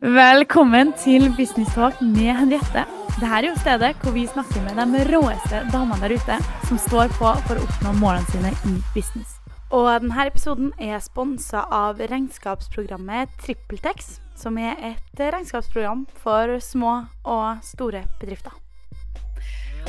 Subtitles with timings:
[0.00, 2.82] Velkommen til Business Talk med Henriette.
[3.14, 6.36] Dette er jo stedet hvor vi snakker med de råeste damene der ute
[6.68, 9.38] som står på for å oppnå målene sine i business.
[9.72, 17.64] Og denne episoden er sponsa av regnskapsprogrammet TrippelTex, som er et regnskapsprogram for små og
[17.64, 18.52] store bedrifter.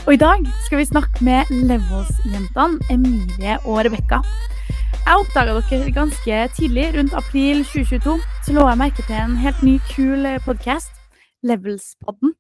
[0.06, 4.24] Og i dag skal vi snakke med Levels-jentene Emilie og Rebekka.
[5.08, 8.16] Jeg oppdaga dere ganske tidlig, rundt april 2022.
[8.44, 10.92] Så lå jeg merke til en helt ny, kul podkast,
[11.48, 12.34] Levelspodden.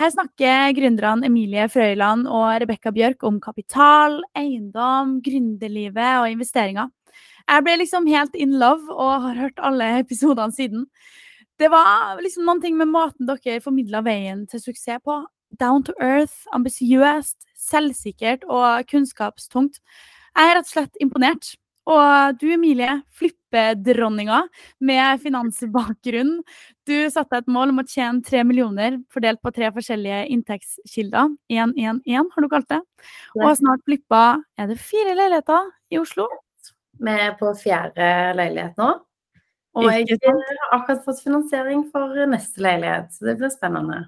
[0.00, 6.88] Her snakker gründerne Emilie Frøyland og Rebekka Bjørk om kapital, eiendom, gründerlivet og investeringer.
[7.44, 10.88] Jeg ble liksom helt in love og har hørt alle episodene siden.
[11.60, 15.20] Det var liksom noen ting med måten dere formidla veien til suksess på.
[15.60, 19.82] Down to earth, ambisiøst, selvsikkert og kunnskapstungt.
[20.30, 21.58] Jeg er rett og slett imponert.
[21.88, 24.42] Og du, Emilie, flippedronninga
[24.84, 26.36] med finansbakgrunn.
[26.86, 31.32] Du satte et mål om å tjene tre millioner fordelt på tre forskjellige inntektskilder.
[31.50, 32.82] 1-1-1, har du kalt det.
[33.40, 34.24] Og snart flippa
[34.60, 36.28] er det fire leiligheter i Oslo.
[37.00, 38.92] Vi er på fjerde leilighet nå.
[39.80, 44.02] Og jeg har akkurat fått finansiering for neste leilighet, så det blir spennende.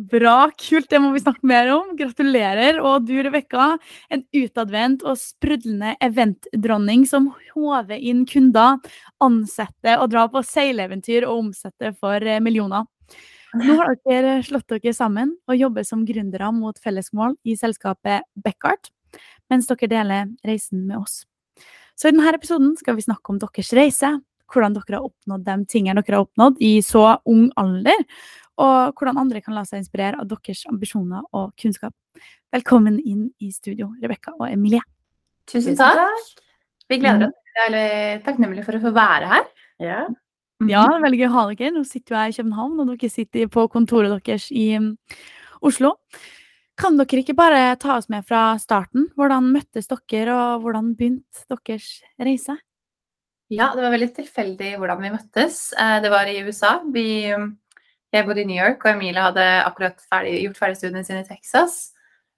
[0.00, 0.86] Bra, kult.
[0.88, 1.90] Det må vi snakke mer om.
[1.98, 2.78] Gratulerer.
[2.80, 3.74] Og du, Rebekka,
[4.08, 8.78] en utadvendt og sprudlende eventdronning som håver inn kunder,
[9.20, 12.86] ansetter og drar på seileventyr og omsetter for eh, millioner.
[13.60, 18.92] Nå har dere slått dere sammen og jobber som gründere mot fellesmål i selskapet Beckart,
[19.50, 21.24] mens dere deler reisen med oss.
[21.98, 24.14] Så i denne episoden skal vi snakke om deres reise,
[24.50, 28.06] hvordan dere har oppnådd de tingene dere har oppnådd i så ung alder,
[28.60, 31.94] og hvordan andre kan la seg inspirere av deres ambisjoner og kunnskap.
[32.52, 34.82] Velkommen inn i studio, Rebekka og Emilie.
[35.50, 36.42] Tusen takk.
[36.90, 37.38] Vi gleder oss.
[37.46, 39.46] Vi er veldig takknemlige for å få være her.
[39.82, 40.00] Ja.
[40.68, 41.72] Ja, det er veldig gøy å ha dere.
[41.72, 44.90] Nå sitter jeg i København, og dere sitter på kontoret deres i um,
[45.64, 45.94] Oslo.
[46.80, 49.08] Kan dere ikke bare ta oss med fra starten?
[49.16, 51.88] Hvordan møttes dere, og hvordan begynte deres
[52.20, 52.58] reise?
[53.50, 55.62] Ja, det var veldig tilfeldig hvordan vi møttes.
[55.74, 56.76] Eh, det var i USA.
[56.92, 57.48] Vi um,
[58.10, 61.28] jeg bodde i New York, og Emilie hadde akkurat ferdig, gjort ferdig studiene sine i
[61.28, 61.78] Texas.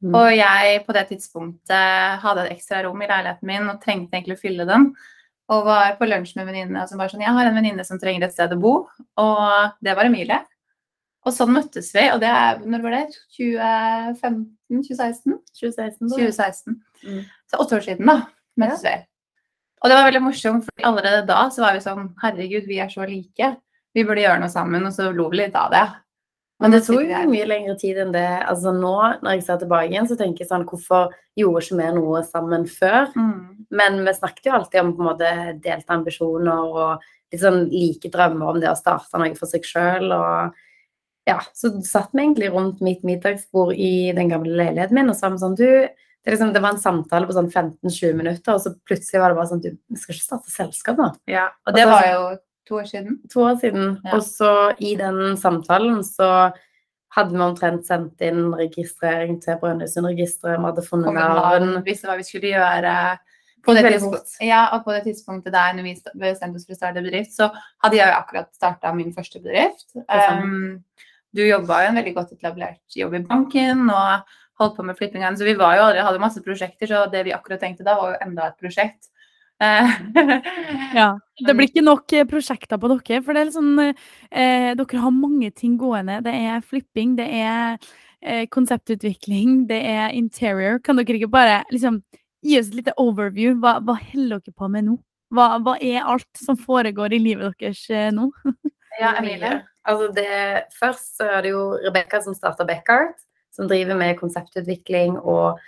[0.02, 0.14] Mm.
[0.18, 4.36] Og jeg på det tidspunktet hadde et ekstra rom i leiligheten min og trengte egentlig
[4.36, 4.88] å fylle den.
[5.52, 8.26] Og var på lunsj med venninnene som bare sånn Jeg har en venninne som trenger
[8.26, 8.74] et sted å bo.
[9.20, 10.40] Og det var Emilie.
[11.22, 12.04] Og sånn møttes vi.
[12.10, 13.04] Og det er Når var det?
[13.38, 14.44] 2015?
[14.72, 15.38] 2016?
[15.60, 16.12] 2016.
[16.12, 16.78] 2016.
[17.06, 17.24] Mm.
[17.50, 18.18] Så åtte år siden, da,
[18.58, 18.96] møttes ja.
[18.96, 19.08] vi.
[19.82, 22.90] Og det var veldig morsomt, for allerede da så var vi sånn Herregud, vi er
[22.90, 23.48] så like
[23.92, 25.86] vi burde gjøre noe sammen, og så lo vi litt av det.
[26.62, 28.28] Men det tok jo mye lengre tid enn det.
[28.46, 28.94] Altså Nå
[29.24, 32.68] når jeg ser tilbake igjen, så tenker jeg sånn Hvorfor gjorde ikke vi noe sammen
[32.70, 33.08] før?
[33.18, 33.64] Mm.
[33.74, 35.32] Men vi snakket jo alltid om på en måte
[35.64, 37.08] delte ambisjoner og
[37.40, 40.12] sånn like drømmer om det å starte noe for seg sjøl.
[40.14, 40.60] Og
[41.28, 45.32] ja, så satt vi egentlig rundt mitt middagsbord i den gamle leiligheten min og sa
[45.40, 49.22] sånn Du, det, liksom, det, var en samtale på sånn 15-20 minutter, og så plutselig
[49.22, 51.10] var det bare sånn Du, vi skal ikke starte selskap nå.
[51.30, 52.24] Ja, og det var jo
[52.70, 53.18] To år siden.
[53.32, 53.96] To år siden.
[54.04, 54.16] Ja.
[54.16, 56.52] Og så i den samtalen så
[57.12, 60.60] hadde vi omtrent sendt inn registrering til Brønnøysundregisteret.
[60.60, 61.74] Vi hadde funnet navn.
[61.84, 62.94] Visste hva vi skulle gjøre.
[63.62, 63.92] På det,
[64.42, 67.46] ja, og på det tidspunktet der når vi bestemte oss for å starte bedrift, så
[67.84, 69.92] hadde jeg akkurat starta min første bedrift.
[70.10, 70.80] Um,
[71.30, 75.38] du jobba jo en veldig godt etablert jobb i banken og holdt på med flippingene.
[75.38, 78.16] Så vi var jo allerede, hadde masse prosjekter, så det vi akkurat tenkte da, var
[78.16, 79.12] jo enda et prosjekt.
[80.98, 81.08] ja.
[81.42, 85.02] Det blir ikke nok eh, prosjekter på dere, for det er litt sånn eh, Dere
[85.04, 86.20] har mange ting gående.
[86.26, 87.78] Det er flipping, det er
[88.22, 90.80] eh, konseptutvikling, det er interior.
[90.84, 92.00] Kan dere ikke bare liksom
[92.42, 93.56] gi oss et lite overview?
[93.62, 94.98] Hva, hva holder dere på med nå?
[95.32, 98.28] Hva, hva, er alt som foregår i livet deres eh, nå?
[99.02, 99.60] ja, Emilie.
[99.88, 100.32] Altså det,
[100.78, 103.16] først så er det jo Rebekka som starta Beckart,
[103.54, 105.58] som driver med konseptutvikling og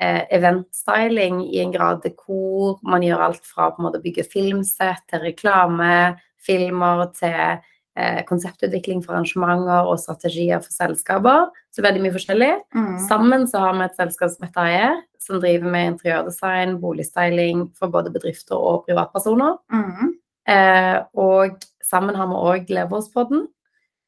[0.00, 4.28] eh, eventstyling i en grad hvor man gjør alt fra på en måte å bygge
[4.30, 7.60] filmsett til reklame, filmer til
[7.98, 11.50] eh, konseptutvikling for arrangementer og strategier for selskaper.
[11.74, 12.52] Så veldig mye forskjellig.
[12.74, 12.96] Mm.
[13.06, 14.90] Sammen så har vi et selskap som heter AE,
[15.22, 19.58] som driver med interiørdesign, boligstyling for både bedrifter og privatpersoner.
[19.74, 20.14] Mm.
[20.50, 23.48] Eh, og sammen har vi òg Leverspodden,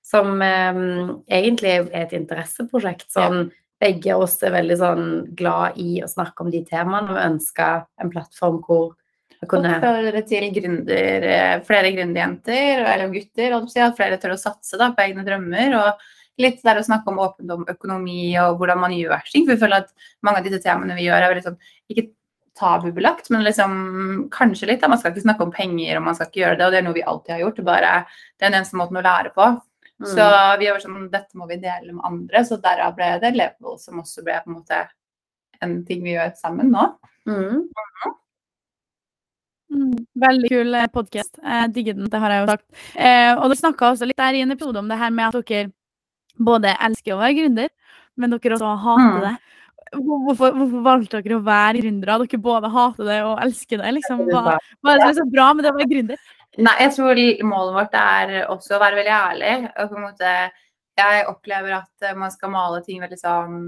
[0.02, 0.84] som eh,
[1.30, 3.10] egentlig er et interesseprosjekt.
[3.12, 5.06] sånn ja begge oss er veldig sånn
[5.38, 8.92] glad i å snakke om de temaene og ønsker en plattform hvor
[9.42, 14.78] vi kunne Oppfordre til gründer, eh, flere gründerjenter eller gutter, at flere tør å satse
[14.78, 15.74] da, på egne drømmer.
[15.80, 19.44] og litt der å snakke om åpent om økonomi og hvordan man gjør ting.
[19.46, 19.90] For vi føler at
[20.24, 21.58] mange av disse temaene vi gjør, er sånn
[21.92, 22.08] ikke
[22.58, 23.74] tabubelagt, men liksom
[24.32, 24.82] kanskje litt.
[24.82, 24.90] Da.
[24.92, 26.86] Man skal ikke snakke om penger, og man skal ikke gjøre det, og det er
[26.88, 27.60] noe vi alltid har gjort.
[27.60, 27.92] Det, bare,
[28.38, 29.48] det er den eneste måten å lære på.
[30.00, 30.08] Mm.
[30.08, 30.24] Så
[30.58, 32.44] vi var sånn Dette må vi dele med andre.
[32.46, 34.82] Så derav ble det Level, som også ble på en måte
[35.62, 36.88] en ting vi gjør sammen nå.
[37.28, 37.68] Mm.
[39.72, 39.92] Mm,
[40.24, 41.38] veldig kul eh, podkast.
[41.38, 42.66] Jeg digger den, det har jeg jo sagt.
[42.96, 45.48] Eh, og dere snakka også litt der i en episode om det her med at
[45.48, 45.70] dere
[46.42, 47.72] både elsker å være gründer,
[48.16, 49.24] men dere også hater mm.
[49.28, 49.34] det.
[49.92, 52.18] Hvorfor, hvorfor, valgte dere å være gründere?
[52.24, 53.96] Dere både hater det og elsker det.
[53.98, 54.22] Liksom.
[54.28, 56.30] Hva, hva, er det som er så bra med det å være gründer?
[56.60, 59.52] Nei, jeg tror målet vårt er også å være veldig ærlig.
[59.72, 60.32] Og på en måte,
[61.00, 63.60] jeg opplever at man skal male ting veldig sånn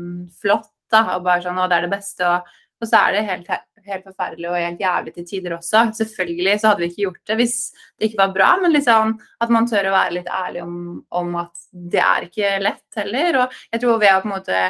[0.42, 0.70] flott.
[0.92, 2.28] Da, og bare sånn, og det er det beste.
[2.28, 2.50] Og,
[2.84, 3.48] og så er det helt,
[3.88, 5.86] helt, forferdelig og helt jævlig til tider også.
[5.96, 9.54] Selvfølgelig så hadde vi ikke gjort det hvis det ikke var bra, men liksom at
[9.56, 10.76] man tør å være litt ærlig om,
[11.08, 13.40] om at det er ikke lett heller.
[13.42, 14.62] Og jeg tror ved å på en måte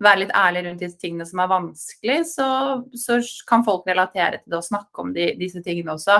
[0.00, 2.50] være litt ærlig rundt disse tingene som er vanskelig, så,
[2.96, 6.18] så kan folk relatere til det og snakke om de, disse tingene også.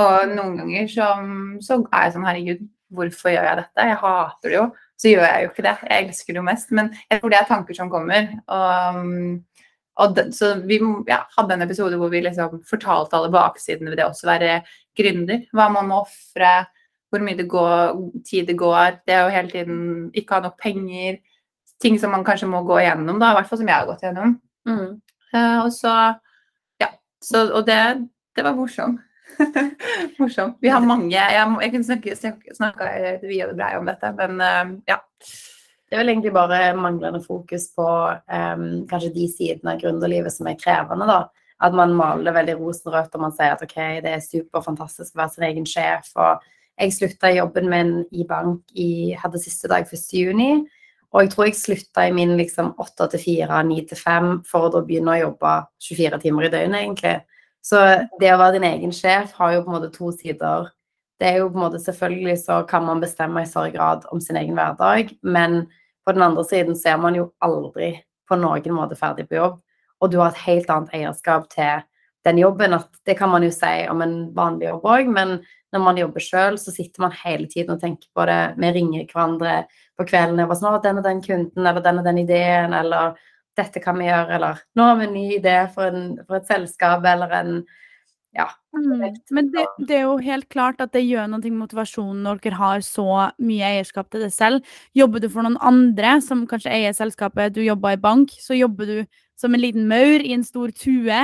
[0.00, 1.08] Og noen ganger så,
[1.64, 3.86] så, er jeg sånn herregud, hvorfor gjør jeg dette?
[3.88, 4.66] Jeg hater det jo.
[5.00, 5.74] Så gjør jeg jo ikke det.
[5.88, 6.74] Jeg elsker det jo mest.
[6.76, 8.28] Men jeg tror det er tanker som kommer.
[8.56, 9.00] Og,
[10.02, 10.78] og det, så vi
[11.08, 14.60] ja, hadde en episode hvor vi liksom fortalte alle baksidene ved det også være
[14.98, 15.44] gründer.
[15.56, 16.54] Hva man må ofre,
[17.12, 19.02] hvor mye det går, tid det går.
[19.08, 19.84] Det å hele tiden
[20.16, 21.20] ikke ha nok penger
[21.82, 24.04] ting som man kanskje må gå igjennom, da, i hvert fall som jeg har gått
[24.06, 24.36] gjennom.
[24.68, 25.00] Mm.
[25.34, 25.94] Uh, og så
[26.80, 26.92] Ja.
[27.22, 27.80] Så, og det,
[28.36, 29.00] det var morsomt.
[30.18, 30.58] morsomt.
[30.60, 31.32] Vi har mange Jeg,
[31.62, 32.90] jeg kunne snakke, snakka
[33.24, 35.00] via det brei om dette, men uh, ja.
[35.92, 40.48] Det er vel egentlig bare manglende fokus på um, kanskje de sidene av gründerlivet som
[40.48, 41.18] er krevende, da.
[41.62, 45.20] At man maler det veldig rosenrødt og man sier at OK, det er superfantastisk å
[45.20, 46.08] være sin egen sjef.
[46.16, 46.40] Og
[46.80, 50.08] jeg slutta i jobben min i bank i hadde siste dag 1.
[50.16, 50.48] juni.
[51.12, 54.66] Og jeg tror jeg slutta i min liksom åtte til fire, ni til fem, for
[54.66, 55.54] å da begynne å jobbe
[55.90, 57.41] 24 timer i døgnet, egentlig.
[57.62, 57.80] Så
[58.20, 60.70] det å være din egen sjef har jo på en måte to sider.
[61.22, 64.20] Det er jo på en måte Selvfølgelig så kan man bestemme i større grad om
[64.20, 65.66] sin egen hverdag, men
[66.02, 67.94] på den andre siden så er man jo aldri
[68.28, 69.60] på noen måte ferdig på jobb.
[70.02, 71.84] Og du har et helt annet eierskap til
[72.26, 72.74] den jobben.
[72.74, 75.40] at Det kan man jo si om en vanlig jobb òg, men
[75.72, 78.54] når man jobber sjøl, så sitter man hele tiden og tenker på det.
[78.58, 79.62] Vi ringer hverandre
[79.98, 82.74] på kvelden og bare sånn 'Å, den og den kunden', eller 'den og den ideen',
[82.74, 83.14] eller
[83.56, 86.48] 'Dette kan vi gjøre', eller 'Nå har vi en ny idé for, en, for et
[86.48, 87.64] selskap', eller en
[88.32, 88.46] ja.
[88.72, 89.02] Mm.
[89.30, 92.56] Men det, det, er jo helt klart at det gjør noe med motivasjonen når dere
[92.56, 93.04] har så
[93.44, 94.64] mye eierskap til det selv.
[94.96, 98.88] Jobber du for noen andre som kanskje eier selskapet, du jobber i bank, så jobber
[98.88, 98.96] du
[99.36, 101.18] som en liten maur i en stor tue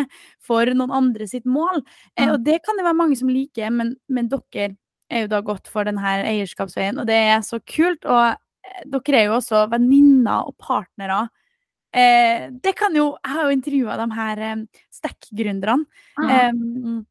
[0.44, 1.80] for noen andre sitt mål.
[2.18, 2.34] Mm.
[2.34, 4.74] og det kan det være mange som liker, men, men dere
[5.08, 8.04] er jo da gått for denne eierskapsveien, og det er så kult.
[8.04, 11.24] Og eh, dere er jo også venninner og partnere.
[11.88, 14.56] Eh, det kan jo Jeg har jo intervjua de her eh,
[14.92, 15.84] Stack-gründerne.
[16.18, 16.30] Mm.
[16.30, 17.04] Eh,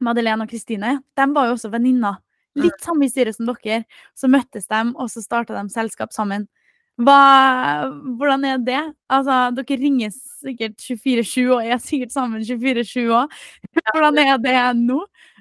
[0.00, 0.98] Madeleine og Kristine.
[1.16, 2.20] De var jo også venninner.
[2.58, 2.84] Litt mm.
[2.84, 3.84] samme historie som dere.
[4.16, 6.48] Så møttes de, og så starta de selskap sammen.
[7.00, 7.88] Hva,
[8.18, 8.80] hvordan er det?
[9.08, 13.36] Altså, dere ringer sikkert 24-7 og er sikkert sammen 24-7 òg.
[13.94, 14.98] Hvordan er det nå?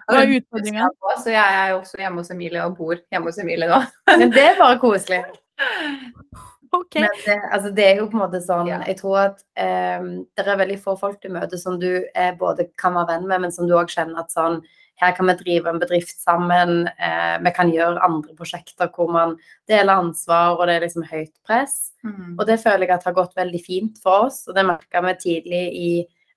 [0.10, 0.88] Hva er utfordringa?
[1.28, 3.82] Jeg er også hjemme hos Emilie og bor hjemme hos Emilie nå.
[4.14, 5.24] Men det er bare koselig.
[6.72, 7.02] Okay.
[7.02, 10.44] Men det, altså, det, er jo på en måte sånn Jeg tror at um, det
[10.44, 13.56] er veldig få folk du møter som du eh, både kan være venn med, men
[13.56, 14.60] som du òg kjenner at sånn
[15.00, 16.90] her kan vi drive en bedrift sammen.
[17.00, 19.38] Eh, vi kan gjøre andre prosjekter hvor man
[19.70, 21.94] deler ansvar, og det er liksom høyt press.
[22.04, 22.36] Mm.
[22.36, 25.16] Og det føler jeg at har gått veldig fint for oss, og det merka vi
[25.22, 25.92] tidlig i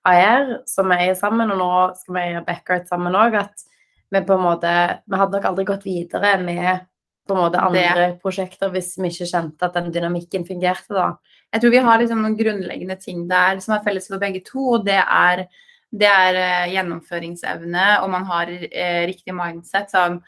[0.06, 3.66] AR, som vi eier sammen, og nå skal vi eie Backart sammen òg, at
[4.12, 4.72] vi på en måte
[5.08, 6.86] Vi hadde nok aldri gått videre med
[7.28, 8.08] på en måte andre det.
[8.22, 11.08] prosjekter hvis vi ikke kjente at den dynamikken fungerte, da.
[11.52, 14.78] Jeg tror vi har liksom noen grunnleggende ting der som er felles for begge to,
[14.78, 15.46] og det er
[15.92, 19.90] det er eh, gjennomføringsevne, og man har eh, riktig mindset.
[19.92, 20.22] Sånn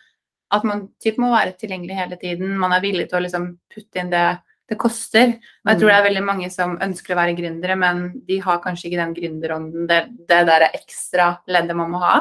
[0.53, 2.53] at man typ må være tilgjengelig hele tiden.
[2.61, 4.27] Man er villig til å liksom putte inn det
[4.71, 5.35] det koster.
[5.65, 6.09] Og jeg tror det er mm.
[6.09, 10.01] veldig mange som ønsker å være gründere, men de har kanskje ikke den gründerånden, det,
[10.29, 12.15] det der ekstra leddet man må ha.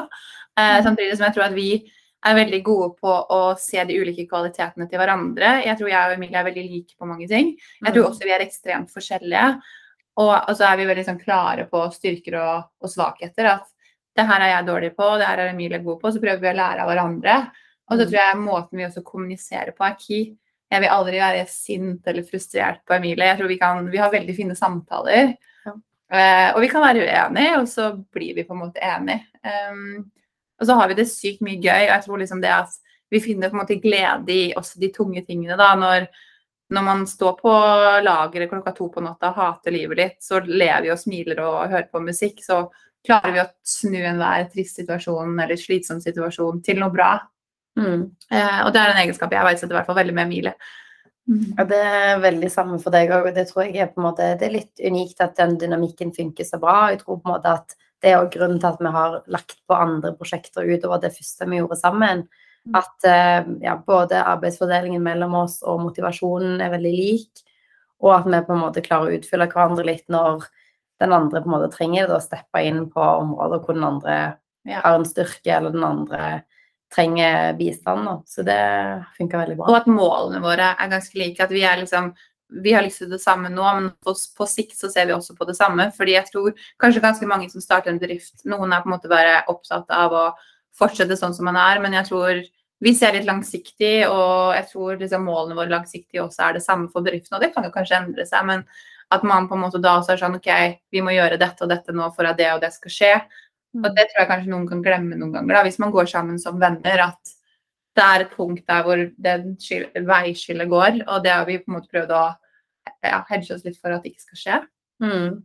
[0.52, 0.82] Eh, mm.
[0.84, 1.68] samtidig som jeg tror at vi
[2.24, 5.58] er veldig gode på å se de ulike kvalitetene til hverandre.
[5.66, 7.52] Jeg tror jeg og Emilie er veldig like på mange ting.
[7.80, 8.10] Jeg tror mm.
[8.10, 9.48] også vi er ekstremt forskjellige.
[10.22, 13.50] Og, og så er vi veldig sånn, klare på styrker og, og, svakheter.
[13.56, 13.68] At
[14.16, 16.14] det her er jeg dårlig på, det her er Emilie god på.
[16.14, 17.36] Så prøver vi å lære av hverandre.
[17.90, 18.08] Og så mm.
[18.08, 20.32] tror jeg måten vi også kommuniserer på, er key.
[20.72, 23.28] Jeg vil aldri være sint eller frustrert på Emilie.
[23.28, 25.34] Jeg tror Vi kan, vi har veldig fine samtaler.
[25.66, 25.76] Ja.
[26.14, 29.26] Uh, og vi kan være uenige, og så blir vi på en måte enige.
[29.44, 30.06] Um,
[30.60, 31.86] og så har vi det sykt mye gøy.
[31.86, 32.76] og jeg tror liksom det at
[33.10, 35.58] vi finner på en måte glede i også de tunge tingene.
[35.60, 36.08] da, når
[36.72, 37.52] når man står på
[38.02, 41.58] lageret klokka to på natta og hater livet litt, så lever vi og smiler og
[41.68, 42.64] hører på musikk, så
[43.04, 47.10] klarer vi å snu enhver trist situasjon eller slitsom situasjon til noe bra.
[47.78, 48.08] Mm.
[48.30, 50.54] Eh, og det er en egenskap jeg verdsetter i hvert fall veldig med Emilie.
[51.24, 54.08] Ja, det er veldig samme for deg òg, og det tror jeg er på en
[54.10, 56.90] måte Det er litt unikt at den dynamikken funker så bra.
[56.92, 59.56] Jeg tror på en måte at det er også grunnen til at vi har lagt
[59.64, 62.26] på andre prosjekter utover det første vi gjorde sammen.
[62.68, 62.76] Mm.
[62.76, 67.44] At eh, ja, både arbeidsfordelingen mellom oss og motivasjonen er veldig lik.
[68.04, 70.44] Og at vi på en måte klarer å utfylle hverandre litt når
[71.00, 74.16] den andre på en måte trenger det, å steppe inn på områder hvor den andre
[74.64, 74.80] Ja.
[74.80, 76.44] har en styrke, eller den andre
[76.94, 78.04] trenger bistand.
[78.06, 78.14] Da.
[78.26, 79.66] Så det funker veldig bra.
[79.68, 81.42] Og at målene våre er ganske like.
[81.42, 82.14] At vi er liksom
[82.48, 85.36] vi har lyst til det samme nå, men på, på sikt så ser vi også
[85.38, 85.88] på det samme.
[85.96, 89.10] Fordi jeg tror kanskje ganske mange som starter en bedrift, noen er på en måte
[89.10, 90.26] bare opptatt av å
[90.78, 92.42] fortsette sånn som man er, men jeg tror
[92.84, 96.90] vi ser litt langsiktig, og jeg tror liksom målene våre langsiktig også er det samme
[96.92, 97.36] for bedriften.
[97.38, 98.64] Og det kan jo kanskje endre seg, men
[99.14, 100.50] at man på en måte da også er sånn OK,
[100.92, 103.14] vi må gjøre dette og dette nå for at det og det skal skje.
[103.78, 106.38] Og det tror jeg kanskje noen kan glemme noen ganger, da, hvis man går sammen
[106.42, 107.06] som venner.
[107.08, 107.34] At
[107.94, 111.70] det er et punkt der hvor den skil- veiskillet går, og det har vi på
[111.70, 112.24] en måte prøvd å
[113.04, 114.62] ja, hedge oss litt for at det ikke skal skje.
[115.04, 115.42] Mm.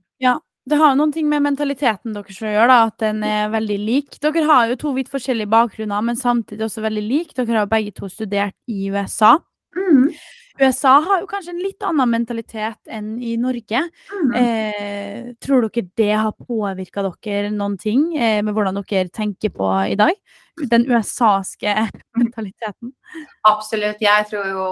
[0.69, 3.77] Det har jo noen ting med mentaliteten deres å gjøre, da, at den er veldig
[3.81, 4.17] lik.
[4.21, 7.31] Dere har jo to vidt forskjellige bakgrunner, men samtidig også veldig lik.
[7.37, 9.37] Dere har jo begge to studert i USA.
[10.59, 13.81] USA har jo kanskje en litt annen mentalitet enn i Norge.
[14.11, 14.35] Mm.
[14.41, 19.71] Eh, tror dere det har påvirka dere noen ting eh, med hvordan dere tenker på
[19.87, 20.13] i dag?
[20.71, 21.73] Den USA-ske
[22.19, 22.93] mentaliteten.
[23.47, 24.01] Absolutt.
[24.03, 24.69] Jeg tror jo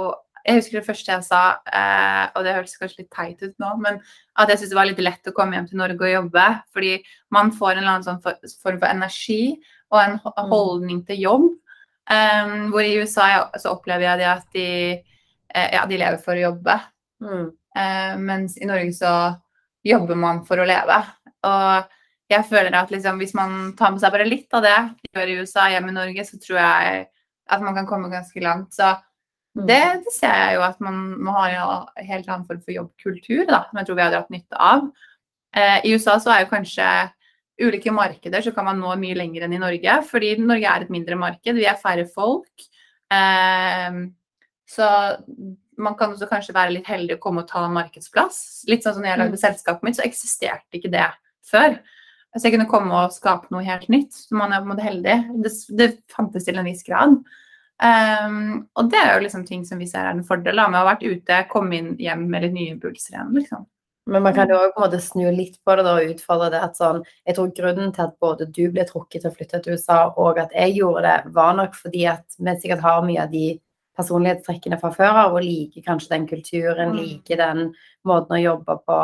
[0.47, 1.39] Jeg husker det første jeg sa,
[1.75, 3.97] eh, og det høres kanskje litt teit ut nå, men
[4.39, 6.45] at jeg syntes det var litt lett å komme hjem til Norge og jobbe.
[6.71, 6.93] Fordi
[7.35, 9.57] man får en eller annen sånn form for energi
[9.91, 10.15] og en
[10.53, 11.49] holdning til jobb.
[12.07, 13.27] Um, hvor i USA
[13.59, 14.69] så opplever jeg det at de,
[15.51, 16.77] eh, ja, de lever for å jobbe.
[17.19, 17.49] Mm.
[17.75, 19.13] Uh, mens i Norge så
[19.83, 21.01] jobber man for å leve.
[21.47, 21.96] Og
[22.29, 25.29] jeg føler at liksom, hvis man tar med seg bare litt av det de gjør
[25.31, 27.05] i USA hjemme i Norge, så tror jeg
[27.47, 28.73] at man kan komme ganske langt.
[28.75, 28.95] Så
[29.57, 29.65] Mm.
[29.65, 33.47] det, det ser jeg jo at man, må har en helt annen form for jobbkultur,
[33.49, 34.83] da, som jeg tror vi har dratt nytte av.
[35.57, 36.89] Eh, I USA så er jo kanskje
[37.65, 39.95] ulike markeder, så kan man nå mye lenger enn i Norge.
[40.11, 42.67] Fordi Norge er et mindre marked, vi er færre folk.
[43.09, 43.97] Eh,
[44.69, 44.91] så
[45.77, 48.67] man kan også kanskje være litt heldig å komme og ta en markedsplass.
[48.69, 51.07] Litt sånn som når jeg lagde selskapet mitt, så eksisterte ikke det
[51.49, 51.79] før.
[52.37, 54.13] Så jeg kunne komme og skape noe helt nytt.
[54.13, 55.17] Så man er på en måte heldig.
[55.43, 57.17] Det, det fantes til en viss grad.
[57.77, 60.79] Um, og det er jo liksom ting som vi ser er en fordel da, med
[60.79, 63.35] å ha vært ute, komme inn hjem med litt nye impulser igjen.
[63.37, 63.67] liksom.
[64.07, 66.49] Men man kan jo også på en måte snu litt på det da, og utfordre
[66.53, 69.59] det at sånn Jeg tror grunnen til at både du ble trukket til å flytte
[69.65, 73.25] til USA, og at jeg gjorde det, var nok fordi at vi sikkert har mye
[73.25, 73.47] av de
[73.97, 76.97] personlighetstrekkene fra før av, og liker kanskje den kulturen, Mm.
[77.01, 77.73] liker den
[78.05, 78.99] måten å jobbe på,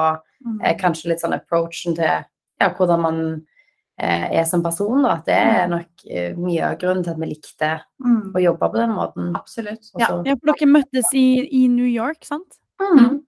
[0.63, 2.25] eh, kanskje litt sånn approachen til
[2.63, 3.20] ja, hvordan man
[4.00, 5.17] eh, er som person, da.
[5.20, 8.67] At det er nok eh, mye av grunnen til at vi likte Mm, å jobbe
[8.74, 9.29] på den måten.
[9.38, 9.91] absolutt.
[10.00, 10.10] Ja.
[10.27, 12.58] Ja, for dere møttes i, i New York, sant?
[12.82, 13.22] Mm.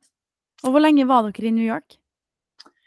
[0.65, 1.95] Og hvor lenge var dere i New York?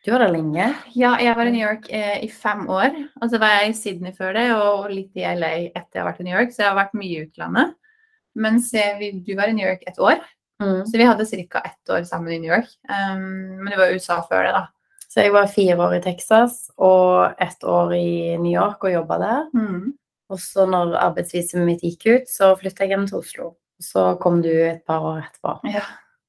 [0.05, 0.67] Du var der lenge.
[0.97, 2.95] ja, jeg var i New York eh, i fem år.
[3.23, 6.09] Og så var jeg i Sydney før det, og litt i LA etter jeg har
[6.11, 6.53] vært i New York.
[6.55, 7.75] Så jeg har vært mye i utlandet.
[8.39, 10.21] Mens eh, vi, du var i New York et år.
[10.63, 10.85] Mm.
[10.87, 11.61] Så vi hadde ca.
[11.65, 12.71] ett år sammen i New York.
[12.89, 14.65] Um, men du var i USA før det, da.
[15.09, 19.19] Så jeg var fire år i Texas og ett år i New York og jobba
[19.23, 19.47] der.
[19.57, 19.95] Mm.
[20.29, 23.49] Og så når arbeidsvisumet mitt gikk ut, så flytta jeg hjem til Oslo.
[23.81, 25.55] Så kom du et par år etterpå.
[25.73, 25.87] Ja.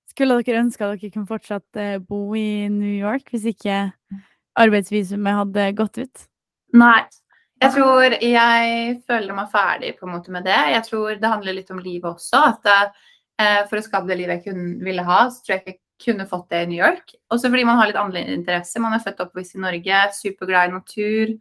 [0.10, 3.90] Skulle dere ønske at dere kunne fortsatt eh, bo i New York hvis ikke
[4.60, 6.26] arbeidsvisumet hadde gått ut?
[6.80, 7.02] Nei.
[7.60, 10.60] Jeg tror jeg føler meg ferdig på en måte med det.
[10.72, 12.46] Jeg tror det handler litt om livet også.
[12.54, 15.80] At eh, for å skape det livet jeg kunne, ville ha, så tror jeg ikke
[16.00, 17.16] kunne fått det i New York.
[17.34, 18.82] Også fordi man har litt andre interesser.
[18.84, 21.34] Man er født og oppvokst i Norge, superglad i natur.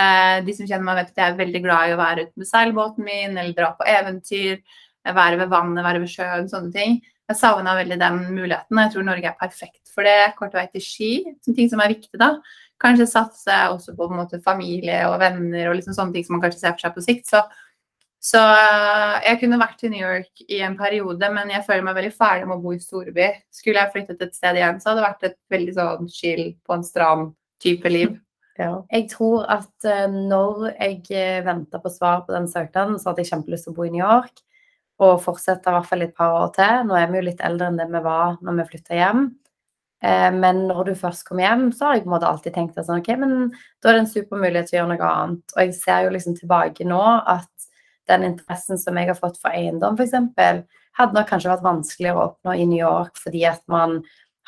[0.00, 2.42] Eh, de som kjenner meg, vet at jeg er veldig glad i å være ute
[2.42, 4.60] med seilbåten min, eller dra på eventyr,
[5.04, 7.00] eh, være ved vannet, være ved sjøen, sånne ting.
[7.30, 10.34] Jeg savna veldig den muligheten, og jeg tror Norge er perfekt for det.
[10.38, 11.12] Kort vei til ski,
[11.44, 12.36] som ting som er viktig da.
[12.80, 16.46] Kanskje satse også på, på måte, familie og venner og liksom sånne ting som man
[16.46, 17.28] kanskje ser for seg på sikt.
[17.28, 17.42] Så,
[18.20, 21.96] så øh, jeg kunne vært i New York i en periode, men jeg føler meg
[21.96, 23.28] veldig ferdig med å bo i storby.
[23.54, 26.76] Skulle jeg flyttet et sted igjen, så hadde det vært et veldig sånn chill på
[26.76, 28.18] en strand-type liv.
[28.60, 28.74] Ja.
[28.92, 33.30] Jeg tror at eh, når jeg venta på svar på den søknaden, så hadde jeg
[33.30, 34.42] kjempelyst til å bo i New York.
[35.00, 36.82] Og fortsette i hvert fall et par år til.
[36.84, 39.22] Nå er vi jo litt eldre enn det vi var når vi flytta hjem.
[40.04, 42.78] Eh, men når du først kom hjem, så har jeg på en måte alltid tenkt
[42.80, 43.34] at sånn, ok, men
[43.80, 45.56] da er det en super mulighet til å gjøre noe annet.
[45.56, 47.50] Og jeg ser jo liksom tilbake nå at
[48.10, 50.66] den interessen som jeg har fått for eiendom, f.eks.,
[50.98, 54.00] hadde nok kanskje vært vanskeligere å oppnå i New York fordi at man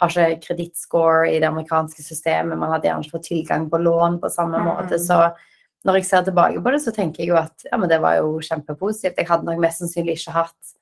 [0.03, 4.19] har ikke kredittscore i det amerikanske systemet, man hadde gjerne ikke fått tilgang på lån
[4.21, 4.67] på samme Mm.
[4.67, 4.99] måte.
[4.99, 5.19] Så
[5.87, 8.17] når jeg ser tilbake på det, så tenker jeg jo at ja, men det var
[8.19, 9.17] jo kjempepositivt.
[9.17, 10.75] Jeg hadde nok mest sannsynlig ikke hatt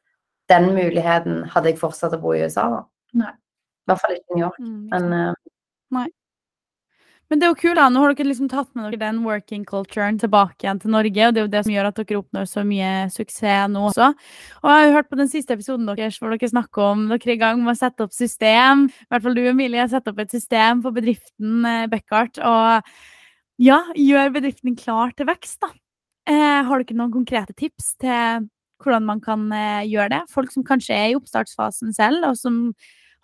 [0.51, 2.81] den muligheten hadde jeg fortsatt å bo i USA, da.
[3.21, 3.31] Nei.
[3.31, 4.59] I hvert fall ikke i New York.
[4.59, 6.11] Mm, Men uh, eh,
[7.31, 7.85] Men det er jo kult, da.
[7.95, 11.35] Nå har dere liksom tatt med dere den working culturen tilbake igjen til Norge, og
[11.37, 14.09] det er jo det som gjør at dere oppnår så mye suksess nå også.
[14.65, 17.31] Og jeg har jo hørt på den siste episoden deres hvor dere snakker om dere
[17.31, 18.89] er i gang med å sette opp system.
[18.91, 22.43] I hvert fall du, Emilie, satt opp et system for bedriften eh, Beckart.
[22.43, 22.91] Og
[23.63, 25.71] ja, gjør bedriften klar til vekst, da.
[26.31, 28.51] Eh, har dere noen konkrete tips til
[28.83, 30.25] hvordan man kan eh, gjøre det?
[30.35, 32.65] Folk som kanskje er i oppstartsfasen selv, og som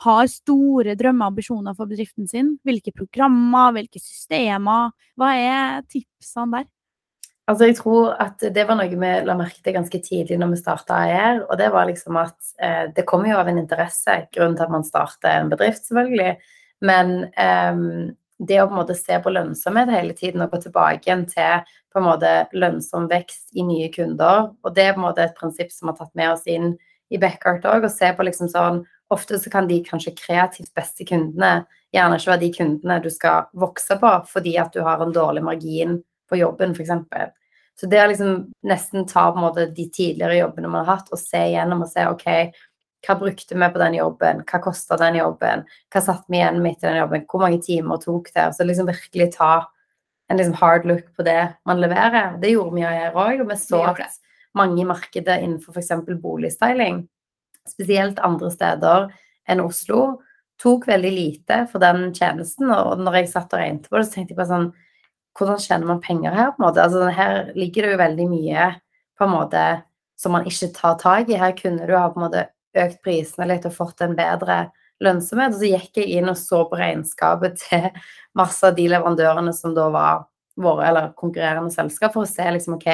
[0.05, 2.57] har store drømmer og ambisjoner for bedriften sin.
[2.67, 4.91] Hvilke programmer, hvilke systemer?
[5.17, 6.67] Hva er tipsene der?
[7.47, 10.61] Altså, jeg tror at det var noe vi la merke til ganske tidlig når vi
[10.61, 11.45] starta AIR.
[11.47, 14.75] Og det var liksom at eh, det kommer jo av en interesse, grunnen til at
[14.75, 16.35] man starter en bedrift, selvfølgelig.
[16.85, 17.83] Men eh,
[18.39, 21.63] det å på en måte se på lønnsomhet hele tiden og gå tilbake igjen til
[21.93, 25.39] på en måte lønnsom vekst i nye kunder, og det er på en måte et
[25.39, 26.75] prinsipp som har tatt med oss inn
[27.09, 28.83] i Backyard òg, og se på liksom sånn
[29.15, 33.51] Ofte så kan de kanskje kreativt beste kundene gjerne ikke være de kundene du skal
[33.55, 36.91] vokse på fordi at du har en dårlig margin på jobben, f.eks.
[37.77, 38.33] Så det å liksom
[38.67, 41.91] nesten ta på en måte de tidligere jobbene man har hatt, og se igjennom og
[41.91, 42.27] se OK,
[43.07, 46.81] hva brukte vi på den jobben, hva kosta den jobben, hva satt vi igjen midt
[46.83, 48.49] i den jobben, hvor mange timer tok det?
[48.57, 49.53] Så liksom virkelig ta
[50.33, 52.39] en liksom hard look på det man leverer.
[52.43, 54.19] Det gjorde vi her òg, og vi så at
[54.57, 55.93] mange i markedet innenfor f.eks.
[56.23, 57.05] boligstyling,
[57.73, 59.09] spesielt andre steder
[59.51, 60.21] enn Oslo,
[60.63, 62.71] tok veldig lite for den tjenesten.
[62.73, 64.69] Og når jeg satt og regnet på det, så tenkte jeg bare sånn
[65.37, 66.81] Hvordan tjener man penger her, på en måte?
[66.81, 68.69] Altså, her ligger det jo veldig mye
[69.21, 69.65] på en måte
[70.17, 71.37] som man ikke tar tak i.
[71.37, 72.47] Her kunne du ha på en måte
[72.77, 74.71] økt prisene litt og fått en bedre
[75.05, 75.53] lønnsomhet.
[75.53, 77.91] Og så gikk jeg inn og så på regnskapet til
[78.39, 80.25] masse av de leverandørene som da var
[80.57, 82.89] våre eller konkurrerende selskap, for å se liksom OK,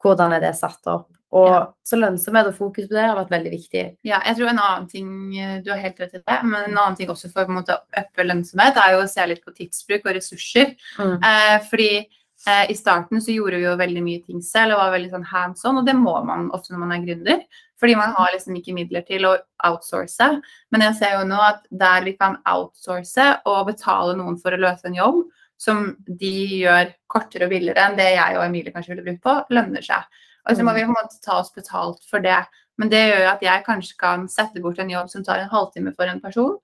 [0.00, 1.10] hvordan er det satt opp.
[1.32, 1.66] Og Ja.
[1.84, 3.96] så lønnsomhet og fokus på det har vært veldig viktig.
[4.04, 6.78] Ja, jeg tror en annen ting, eh, du har helt rett i det, men en
[6.78, 7.64] annen ting også for å
[7.98, 10.76] øppe lønnsomhet, er jo å se litt på tidsbruk og ressurser.
[10.98, 11.18] Mm.
[11.24, 12.06] Eh, fordi
[12.46, 15.24] eh, i starten så gjorde vi jo veldig mye ting selv og var veldig sånn
[15.24, 17.42] hands on, og det må man ofte når man er gründer.
[17.80, 19.36] Fordi man har liksom ikke midler til å
[19.66, 20.40] outsource.
[20.70, 24.60] Men jeg ser jo nå at der vi kan outsource og betale noen for å
[24.60, 25.24] løse en jobb,
[25.58, 29.36] som de gjør kortere og billigere enn det jeg og Emilie kanskje ville brukt på,
[29.56, 30.04] lønner seg.
[30.46, 32.38] Og så må vi på en måte ta oss betalt for det.
[32.78, 35.52] Men det gjør jo at jeg kanskje kan sette bort en jobb som tar en
[35.52, 36.56] halvtime for en person.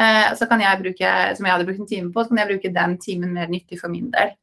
[0.00, 2.50] Eh, så kan jeg bruke, som jeg hadde brukt en time på, så kan jeg
[2.52, 4.34] bruke den timen mer nyttig for min del.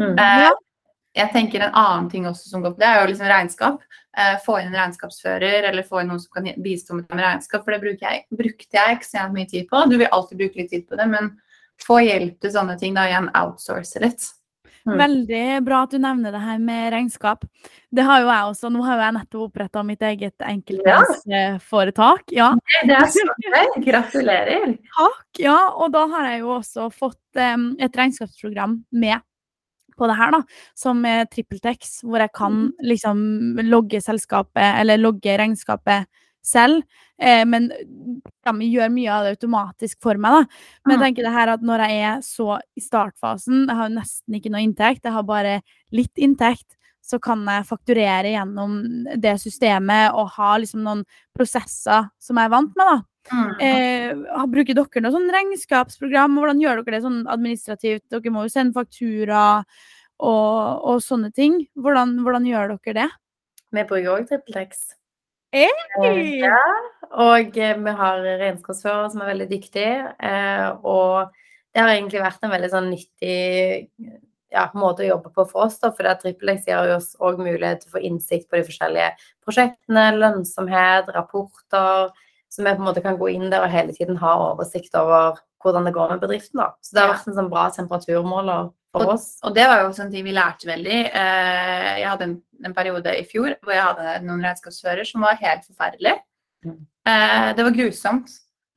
[0.00, 0.14] Mm.
[0.20, 0.50] Eh,
[1.16, 3.84] jeg tenker En annen ting også som går på det, er jo liksom regnskap.
[4.16, 7.64] Eh, få inn en regnskapsfører eller få inn noen som kan bistå med regnskap.
[7.64, 9.84] For det bruker jeg, brukte jeg ekstremt mye tid på.
[9.88, 11.32] Du vil alltid bruke litt tid på det, men
[11.84, 12.96] få hjelp til sånne ting.
[12.96, 14.28] Da igjen outsource litt.
[14.86, 14.98] Mm.
[15.00, 17.44] Veldig bra at du nevner det her med regnskap.
[17.90, 18.70] Det har jo jeg også.
[18.70, 22.34] Nå har jo jeg nettopp oppretta mitt eget enkeltmannsforetak.
[22.36, 22.52] Ja.
[22.86, 23.72] Det er gøy!
[23.88, 24.76] Gratulerer!
[24.94, 25.24] Takk.
[25.42, 29.24] Ja, og da har jeg jo også fått um, et regnskapsprogram med
[29.96, 30.42] på det her, da,
[30.76, 33.18] som er TrippelTex, hvor jeg kan liksom
[33.64, 36.04] logge selskapet, eller logge regnskapet
[36.48, 36.84] selv.
[37.18, 40.62] Eh, men programmet gjør mye av det automatisk for meg, da.
[40.84, 43.98] Men jeg tenker det her at når jeg er så i startfasen, jeg har jo
[43.98, 45.60] nesten ikke noe inntekt, jeg har bare
[45.96, 46.68] litt inntekt,
[47.06, 48.78] så kan jeg fakturere gjennom
[49.22, 51.04] det systemet og ha liksom noen
[51.36, 52.96] prosesser som jeg er vant med, da.
[53.26, 53.52] Mm.
[53.58, 56.36] Eh, bruker dere noe sånn regnskapsprogram?
[56.38, 58.04] Hvordan gjør dere det sånn administrativt?
[58.12, 59.44] Dere må jo sende faktura
[60.18, 61.58] og, og sånne ting.
[61.78, 63.08] Hvordan, hvordan gjør dere det?
[63.74, 64.86] Vi bruker òg TrippelTex.
[65.56, 66.42] Hey!
[66.42, 66.60] Ja,
[67.16, 70.10] og eh, vi har regnskapsførere som er veldig dyktige.
[70.20, 71.32] Eh, og
[71.72, 73.38] det har egentlig vært en veldig sånn nyttig
[74.52, 75.78] ja, måte å jobbe på for oss.
[75.80, 79.08] For TrippelX gir oss òg mulighet til å få innsikt på de forskjellige
[79.46, 82.12] prosjektene, lønnsomhet, rapporter.
[82.52, 85.40] Så vi på en måte kan gå inn der og hele tiden ha oversikt over
[85.62, 86.58] hvordan det går med bedriften.
[86.60, 86.70] da.
[86.82, 89.38] Så det har vært en sånn bra temperaturmåler for oss.
[89.44, 90.98] Og det var jo også en ting vi lærte veldig.
[91.12, 95.36] Eh, Jeg hadde en, en periode i fjor hvor jeg hadde noen regnskapsfører som var
[95.40, 96.16] helt forferdelig.
[96.64, 96.80] Mm.
[97.06, 98.28] Eh, Det var grusomt.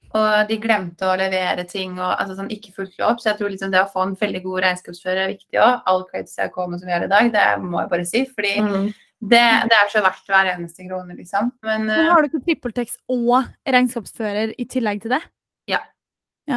[0.10, 3.20] Og de glemte å levere ting og altså sånn, ikke fulgte opp.
[3.22, 5.84] Så jeg tror liksom det å få en veldig god regnskapsfører er viktig òg.
[5.86, 8.24] All creds jeg kommer som vi gjør i dag, det må jeg bare si.
[8.26, 8.88] Fordi Mm.
[9.22, 11.52] det, det er så verdt hver eneste krone, liksom.
[11.62, 15.22] Men Men har har dere trippeltekst og regnskapsfører i tillegg til det?
[15.68, 15.80] Ja.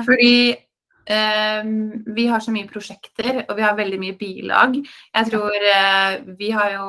[0.07, 0.55] Fordi
[1.11, 4.79] um, vi har så mye prosjekter, og vi har veldig mye bilag.
[5.15, 6.89] Jeg tror uh, vi har jo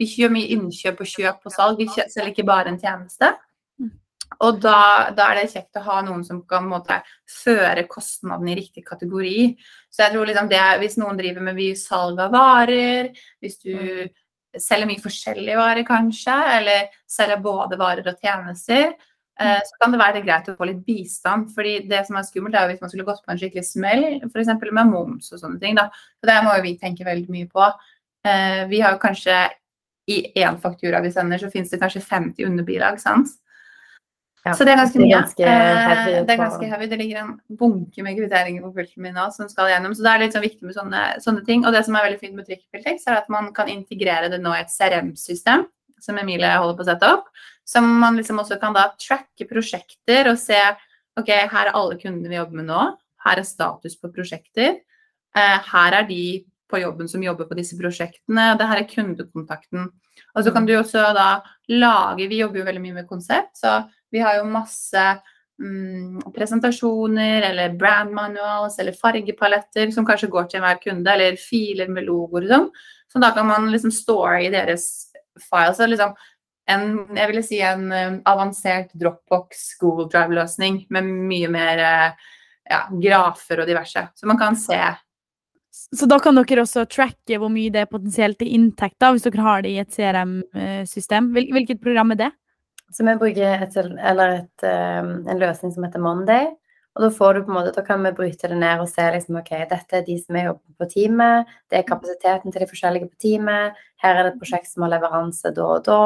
[0.00, 1.76] Vi gjør mye innkjøp og kjøp og salg.
[1.76, 3.34] Vi selger ikke bare en tjeneste.
[3.76, 3.90] Mm.
[4.46, 8.56] Og da, da, er det kjekt å ha noen som kan måte, føre kostnadene i
[8.62, 9.50] riktig kategori.
[9.92, 13.10] Så jeg tror liksom det, Hvis noen driver med mye salg av varer,
[13.44, 14.16] hvis du mm.
[14.56, 18.96] selger mye forskjellige varer kanskje, eller selger både varer og tjenester.
[19.40, 21.46] Så kan det være greit å få litt bistand.
[21.54, 24.50] fordi det som er skummelt, er hvis man skulle gått på en skikkelig smell, f.eks.
[24.68, 25.78] med moms og sånne ting.
[25.78, 25.88] da.
[26.20, 27.70] Så Det må jo vi tenke veldig mye på.
[28.28, 29.38] Eh, vi har jo kanskje
[30.10, 33.00] i én faktura vi sender, så finnes det kanskje 50 underbilag.
[33.00, 33.28] sant?
[34.44, 35.08] Ja, så det er ganske mye.
[35.36, 36.86] Det er ganske, heavy, eh, det, er ganske heavy.
[36.88, 39.92] det ligger en bunke med kvitteringer på pulten min nå som skal gjennom.
[39.94, 41.66] Så det er litt sånn viktig med sånne, sånne, ting.
[41.66, 44.54] Og det som er veldig fint med trykkfiltex, er at man kan integrere det nå
[44.56, 45.66] i et CRM-system
[46.04, 47.30] som Emilie holder på å sette opp.
[47.66, 50.58] Som man liksom også kan da tracke prosjekter og se
[51.20, 52.84] ok, her er alle kundene vi jobber med nå.
[53.24, 54.80] Her er status på prosjekter.
[55.36, 56.22] Eh, her er de
[56.70, 58.54] på jobben som jobber på disse prosjektene.
[58.58, 59.90] Det her er kundekontakten.
[60.34, 61.30] Og så kan du også da
[61.70, 63.56] lage Vi jobber jo veldig mye med konsept.
[63.58, 65.02] så vi har jo masse
[65.62, 71.88] mm, presentasjoner eller brand manuals eller fargepaletter som kanskje går til enhver kunde, eller filer
[71.88, 72.66] med logoer og sånn.
[73.10, 75.09] Så da kan man liksom store i deres
[75.42, 75.76] files.
[75.78, 76.14] Så liksom
[76.70, 82.34] en, jeg ville si en um, avansert Dropbox Google Drive-løsning med mye mer uh,
[82.70, 84.06] ja, grafer og diverse.
[84.14, 84.80] Så man kan se
[85.70, 89.44] så da kan dere også tracke hvor mye det er potensielt til inntekt, hvis dere
[89.46, 91.30] har det i et CRM-system.
[91.30, 92.30] Uh, hvilket program er det?
[92.90, 96.48] Så vi bruker et, et, en løsning som heter Monday.
[97.00, 99.06] Og da, får du på en måte, da kan vi bryte det ned og se
[99.14, 101.52] liksom, ok, dette er de som er jobber på teamet.
[101.72, 103.78] Det er kapasiteten til de forskjellige på teamet.
[104.04, 106.02] Her er det et prosjekt som har leveranse da og da.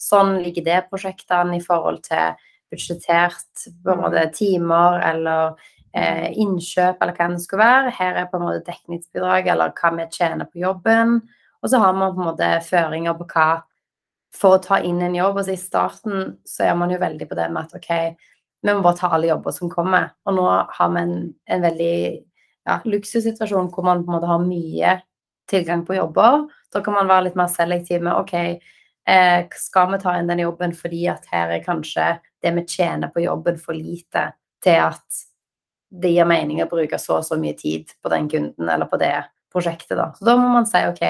[0.00, 2.38] Sånn ligger det prosjektene i forhold til
[2.72, 5.60] budsjettert på en måte, timer eller
[5.92, 7.92] eh, innkjøp eller hva det skulle være.
[8.00, 11.18] Her er på en måte dekningsbidrag eller hva vi tjener på jobben.
[11.60, 13.50] Og så har man på en måte føringer på hva
[14.32, 15.42] for å ta inn en jobb.
[15.42, 17.92] Altså I starten så er man jo veldig på det med at OK,
[18.62, 20.10] vi må bare ta alle jobber som kommer.
[20.26, 21.14] Og nå har vi en,
[21.46, 21.98] en veldig
[22.68, 24.96] ja, luksussituasjon hvor man på en måte har mye
[25.50, 26.44] tilgang på jobber.
[26.72, 28.34] Da kan man være litt mer selektiv med OK,
[29.08, 32.10] eh, skal vi ta inn den jobben fordi at her er kanskje
[32.42, 34.28] det vi tjener på jobben, for lite
[34.64, 35.24] til at
[35.88, 39.00] det gir mening å bruke så og så mye tid på den kunden eller på
[39.00, 39.14] det
[39.52, 39.96] prosjektet.
[39.96, 40.12] Da.
[40.18, 41.04] Så da må man si OK,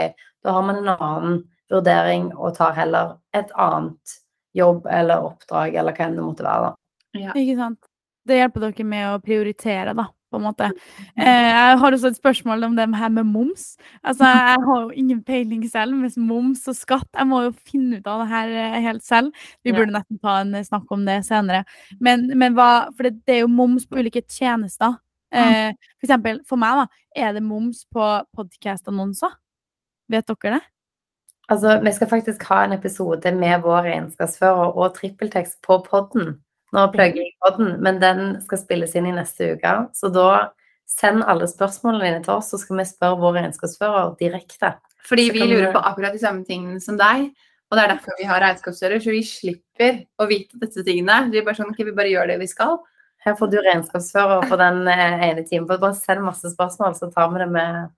[0.44, 4.18] da har man en annen vurdering og tar heller et annet
[4.56, 6.70] jobb eller oppdrag eller hva enn det måtte være.
[6.70, 6.88] da.
[7.16, 7.33] Ja.
[7.37, 7.81] Ikke sant.
[8.29, 10.68] Det hjelper dere med å prioritere, da, på en måte.
[11.18, 13.73] Eh, jeg har også et spørsmål om det her med moms.
[14.07, 17.09] Altså, Jeg har jo ingen peiling selv med moms og skatt.
[17.11, 19.33] Jeg må jo finne ut av det her eh, helt selv.
[19.66, 21.64] Vi burde nesten ta en snakk om det senere.
[22.01, 24.94] Men, men hva, for det, det, er jo moms på ulike tjenester.
[25.35, 29.35] Eh, for eksempel for meg, da, er det moms på podkast-annonser?
[30.09, 30.64] Vet dere det?
[31.49, 36.37] Altså, vi skal faktisk ha en episode med vår regnskapsfører og trippeltekst på podden.
[36.76, 39.74] Nå plugger jeg podden, men den skal spilles inn i neste uke.
[39.96, 40.50] Så da
[40.88, 44.74] send alle spørsmålene dine til oss, så skal vi spørre vår regnskapsfører direkte.
[45.09, 47.31] Fordi vi lurer på akkurat de samme tingene som deg.
[47.68, 51.26] Og det er derfor vi har regnskapsfører, så vi slipper å vite disse tingene.
[51.33, 52.78] Det er bare sånn, okay, vi bare gjør det vi skal.
[53.24, 55.68] Her får du regnskapsfører på den eh, ene timen.
[55.68, 57.96] Bare send masse spørsmål, så tar vi det med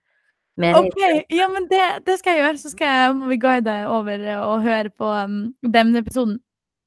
[0.61, 0.99] OK,
[1.33, 2.59] ja, men det, det, skal jeg gjøre.
[2.61, 6.41] Så skal jeg, må vi guide over og høre på um, den episoden.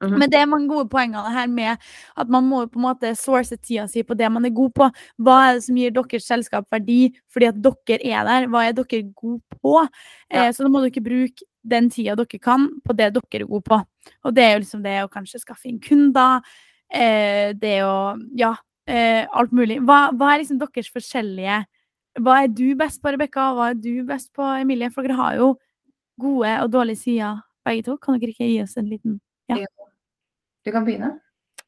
[0.03, 0.19] Mm -hmm.
[0.19, 1.77] Men det er mange gode poenger her med
[2.17, 4.89] at man må på en måte source tida si på det man er god på.
[5.17, 8.47] Hva er det som gir deres selskap verdi fordi at dere er der?
[8.47, 9.87] Hva er dere gode på?
[10.31, 10.47] Ja.
[10.47, 13.63] Eh, så da må dere bruke den tida dere kan på det dere er gode
[13.63, 13.81] på.
[14.25, 16.41] Og det er jo liksom det å kanskje skaffe inn kunder,
[16.91, 18.55] eh, det å Ja,
[18.87, 19.79] eh, alt mulig.
[19.79, 21.65] Hva, hva er liksom deres forskjellige
[22.21, 23.53] hva er du best på, Rebekka?
[23.57, 24.91] Hva er du best på, Emilie?
[24.93, 25.47] For dere har jo
[26.21, 27.97] gode og dårlige sider, begge to.
[27.97, 29.57] Kan dere ikke gi oss en liten ja.
[30.63, 31.17] Du kan begynne.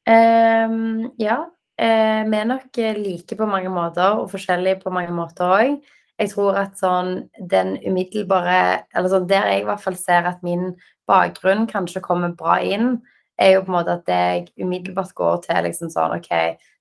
[0.07, 1.43] Um, ja.
[1.75, 5.77] Uh, vi er nok like på mange måter, og forskjellige på mange måter òg.
[6.15, 10.45] Jeg tror at sånn den umiddelbare Eller sånn der jeg i hvert fall ser at
[10.47, 10.69] min
[11.09, 13.01] bakgrunn kanskje kommer bra inn,
[13.35, 16.31] er jo på en måte at jeg umiddelbart går til liksom sånn OK,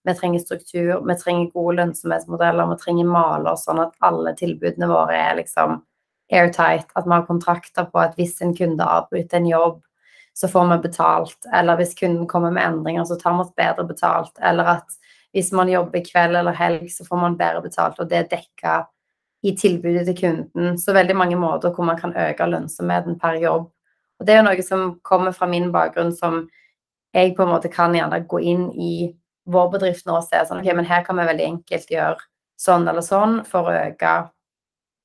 [0.06, 5.18] vi trenger struktur, vi trenger gode lønnsomhetsmodeller, vi trenger maler, sånn at alle tilbudene våre
[5.18, 5.80] er liksom
[6.30, 6.86] airtight.
[6.94, 9.82] At vi har kontrakter på at hvis en kunde avbryter en jobb,
[10.34, 11.46] så får vi betalt.
[11.54, 14.34] Eller hvis kunden kommer med endringer, så tar vi oss bedre betalt.
[14.42, 14.98] Eller at
[15.34, 18.74] hvis man jobber kveld eller helg, så får man bedre betalt, og det er dekka
[19.44, 20.78] i tilbudet til kunden.
[20.78, 23.70] Så veldig mange måter hvor man kan øke lønnsomheten per jobb.
[24.20, 26.44] Og det er jo noe som kommer fra min bakgrunn, som
[27.14, 28.94] jeg på en måte kan gjerne gå inn i
[29.50, 32.22] vår bedrift nå ser sånn, ok, men her kan vi veldig enkelt gjøre
[32.60, 34.14] sånn eller sånn for å øke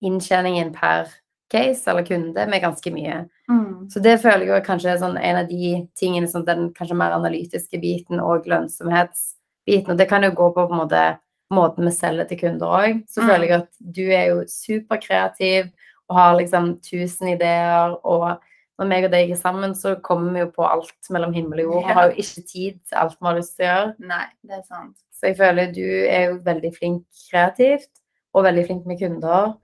[0.06, 1.10] inntjeningen per
[1.52, 3.26] case eller kunde med ganske mye.
[3.50, 3.90] Mm.
[3.90, 7.12] Så det føler jeg kanskje er sånn en av de tingene sånn den kanskje mer
[7.16, 9.90] analytiske biten og lønnsomhetsbiten.
[9.92, 11.04] Og det kan jo gå på, på en måte
[11.52, 13.00] måten vi selger til kunder òg.
[13.10, 13.28] Så Mm.
[13.28, 15.72] føler jeg at du er jo superkreativ
[16.10, 17.96] og har liksom tusen ideer.
[18.06, 18.38] Og
[18.80, 21.66] når meg og deg er sammen, så kommer vi jo på alt mellom himmel og
[21.74, 21.84] jord.
[21.84, 21.94] Vi Ja.
[21.94, 23.96] har jo ikke tid til alt vi har lyst til å gjøre.
[24.00, 24.96] Nei, det er sant.
[25.12, 27.90] Så jeg føler du er jo veldig flink kreativt,
[28.34, 29.58] og veldig flink med kunder.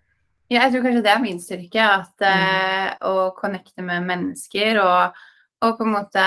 [0.46, 1.86] Ja, jeg tror kanskje det er min styrke.
[2.02, 5.16] At eh, å connecte med mennesker og,
[5.66, 6.26] og på en måte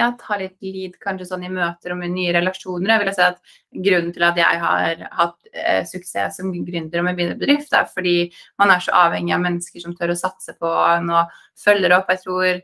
[0.00, 2.94] ja, ta litt lead kanskje sånn i møter og med nye relasjoner.
[2.94, 7.08] Jeg vil si at Grunnen til at jeg har hatt eh, suksess som gründer og
[7.08, 8.16] med begynnerbedrift, bedrift, er fordi
[8.60, 12.12] man er så avhengig av mennesker som tør å satse på en og følger opp.
[12.12, 12.62] Jeg tror jeg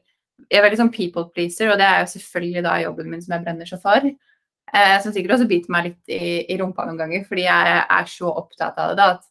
[0.55, 3.45] er veldig sånn people pleaser, og det er jo selvfølgelig da jobben min som jeg
[3.45, 4.05] brenner så for.
[4.09, 8.09] Eh, som sikkert også biter meg litt i, i rumpa noen ganger, fordi jeg er
[8.13, 9.01] så opptatt av det.
[9.01, 9.27] da, at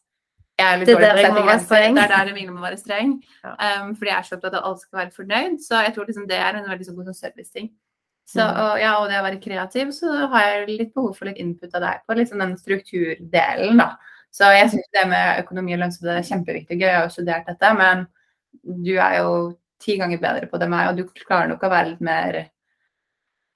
[0.58, 1.82] jeg er litt Det dårlig på å sette grenser.
[1.94, 3.12] Det er der Emilie må være streng.
[3.44, 3.52] Ja.
[3.82, 5.60] Um, fordi jeg er så opptatt av at alle skal være fornøyd.
[5.62, 7.70] Så jeg tror liksom det er en veldig så god sånn serviceting.
[8.28, 8.58] Så, Mm.
[8.60, 11.72] og, ja, og det å være kreativ, så har jeg litt behov for litt input
[11.78, 13.86] av deg på liksom den strukturdelen, da.
[14.36, 16.76] Så jeg syns det med økonomi og lønnsomhet er kjempeviktig.
[16.76, 18.04] Gøy, jeg har jo studert dette, men
[18.84, 19.30] du er jo
[19.80, 22.42] ti ganger bedre på det enn meg, og du klarer nok å være litt mer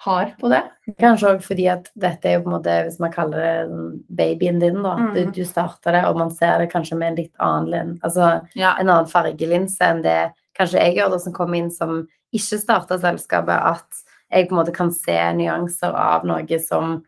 [0.04, 0.60] hard på det.
[0.98, 3.38] Kanskje òg fordi at dette er jo på en måte, hvis man kaller
[3.68, 4.96] det babyen din, da.
[4.98, 5.12] Mm.
[5.14, 8.74] Du, du starter det, og man ser det kanskje med en litt annen altså Ja.
[8.80, 12.02] en annen fargelinse enn det kanskje jeg gjør, da, som kom inn som
[12.34, 16.98] ikke starter selskapet, at jeg på en måte kan se nyanser av noe som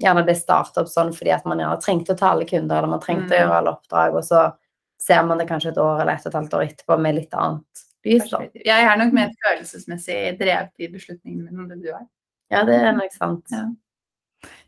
[0.00, 2.88] gjerne ble startet opp sånn fordi at man gjerne trengte å ta alle kunder, eller
[2.92, 3.40] man trengte å Mm.
[3.42, 4.52] gjøre alle oppdrag, og så
[5.00, 7.34] ser man det kanskje et år eller et og et halvt år etterpå med litt
[7.34, 7.64] annet
[8.06, 8.38] lys, da.
[8.54, 12.06] Jeg er nok mer følelsesmessig drevet i beslutningene mine enn det du er.
[12.52, 13.44] Ja, det er nok sant.
[13.52, 13.66] Ja.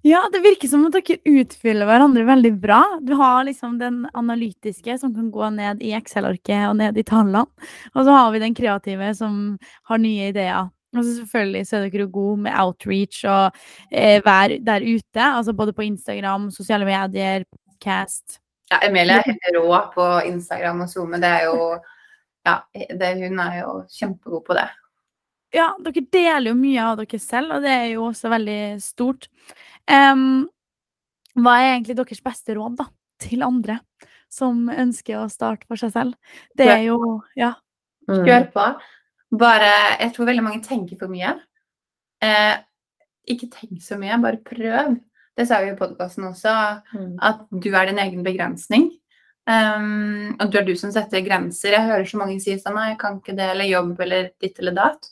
[0.03, 2.81] Ja, det virker som at dere utfyller hverandre veldig bra.
[3.05, 7.45] Du har liksom den analytiske som kan gå ned i Excel-arket og ned i tallene.
[7.93, 9.35] Og så har vi den kreative som
[9.91, 10.71] har nye ideer.
[10.97, 13.61] Og så selvfølgelig så er dere gode med outreach og
[13.93, 15.23] eh, være der ute.
[15.23, 18.41] Altså både på Instagram, sosiale medier, podcast.
[18.73, 21.79] Ja, Emilie er rå på Instagram og Zoom, det er jo
[22.47, 24.65] Ja, det, hun er jo kjempegod på det.
[25.53, 29.27] Ja, dere deler jo mye av dere selv, og det er jo også veldig stort.
[29.91, 30.45] Um,
[31.35, 32.87] hva er egentlig deres beste råd da,
[33.23, 33.81] til andre
[34.31, 36.15] som ønsker å starte for seg selv?
[36.57, 37.55] Det er jo Ja.
[38.09, 38.25] Mm.
[38.27, 38.65] Kjør på.
[39.39, 41.35] Bare Jeg tror veldig mange tenker for mye.
[42.23, 42.57] Eh,
[43.29, 44.97] ikke tenk så mye, bare prøv.
[45.37, 47.19] Det sa vi i podkasten også, Mm.
[47.23, 48.91] at du er din egen begrensning.
[49.47, 51.71] Um, og du er du som setter grenser.
[51.73, 54.59] Jeg hører så mange si sånn Nei, jeg kan ikke det, eller jobb, eller ditt
[54.59, 55.09] eller datt.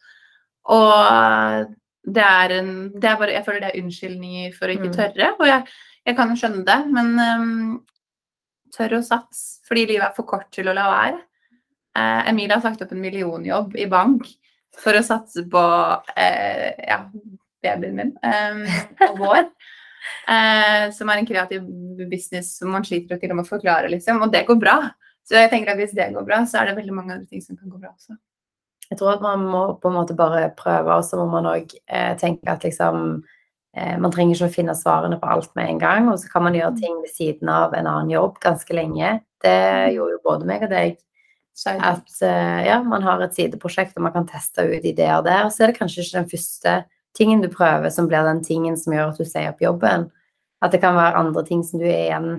[0.69, 1.75] Og
[2.09, 4.97] det er en det er bare, Jeg føler det er unnskyldninger for å ikke Mm.
[4.97, 5.31] tørre.
[5.41, 5.65] Og jeg,
[6.07, 7.87] jeg kan jo skjønne det, men um,
[8.77, 9.61] tør å satse.
[9.69, 11.19] Fordi livet er for kort til å la være.
[11.99, 14.27] Eh, Emilie har sagt opp en millionjobb i bank
[14.79, 15.63] for å satse på
[16.17, 17.01] eh, ja,
[17.65, 18.65] babyen min um,
[19.11, 19.49] og vår.
[20.29, 21.65] Eh, som er en kreativ
[22.09, 24.23] business som man sliter til og med å forklare, liksom.
[24.25, 24.77] Og det går bra.
[25.27, 27.43] Så jeg tenker at hvis det går bra, så er det veldig mange andre ting
[27.45, 28.15] som kan gå bra også.
[28.89, 31.75] Jeg tror at man må på en måte bare prøve, og så må man òg
[31.87, 33.21] eh, tenke at liksom
[33.77, 36.47] eh, Man trenger ikke å finne svarene på alt med en gang, og så kan
[36.47, 39.19] man gjøre ting ved siden av en annen jobb ganske lenge.
[39.45, 39.59] Det
[39.95, 40.97] gjorde jo både meg og deg.
[41.67, 45.51] At eh, ja, man har et sideprosjekt, og man kan teste ut ideer der.
[45.51, 46.77] Så er det kanskje ikke den første
[47.19, 50.07] tingen du prøver, som blir den tingen som gjør at du sier opp jobben.
[50.63, 52.31] At det kan være andre ting som du er igjen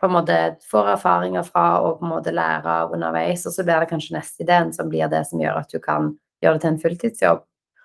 [0.00, 0.36] på en måte
[0.70, 4.16] får erfaringer fra og på en måte lærer av underveis, og så blir det kanskje
[4.16, 7.42] neste ideen som blir det som gjør at du kan gjøre det til en fulltidsjobb.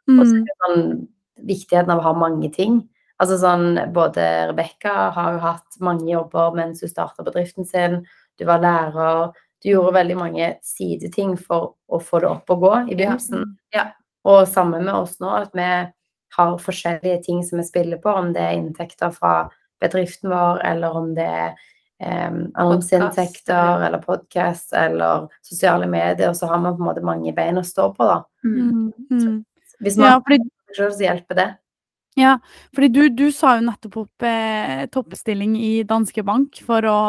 [0.08, 0.42] Og så Mm.
[0.42, 1.08] er det sånn
[1.48, 2.88] viktigheten av å ha mange ting.
[3.20, 8.06] Altså sånn, Både Rebekka har jo hatt mange jobber mens hun starta bedriften sin.
[8.38, 9.34] Du var lærer.
[9.64, 13.58] Du gjorde veldig mange sideting for å få det opp og gå i begynnelsen.
[13.74, 13.92] Ja.
[14.26, 15.62] Og sammen med oss nå, at vi
[16.38, 19.50] har forskjellige ting som vi spiller på, om det er inntekter fra
[19.82, 21.56] bedriften vår, eller om det er
[22.04, 27.60] um, annonseinntekter, eller podkast, eller sosiale medier, så har man på en måte mange bein
[27.62, 28.24] å stå på, da.
[28.44, 28.58] mm.
[28.58, 29.22] Mm.
[29.22, 29.38] Mm.
[29.84, 31.50] Hvis man Ja, fordi selv, så hjelper det.
[32.16, 32.38] Ja,
[32.76, 37.00] fordi du, du sa jo nettopp opp eh, toppstilling i Danske Bank for å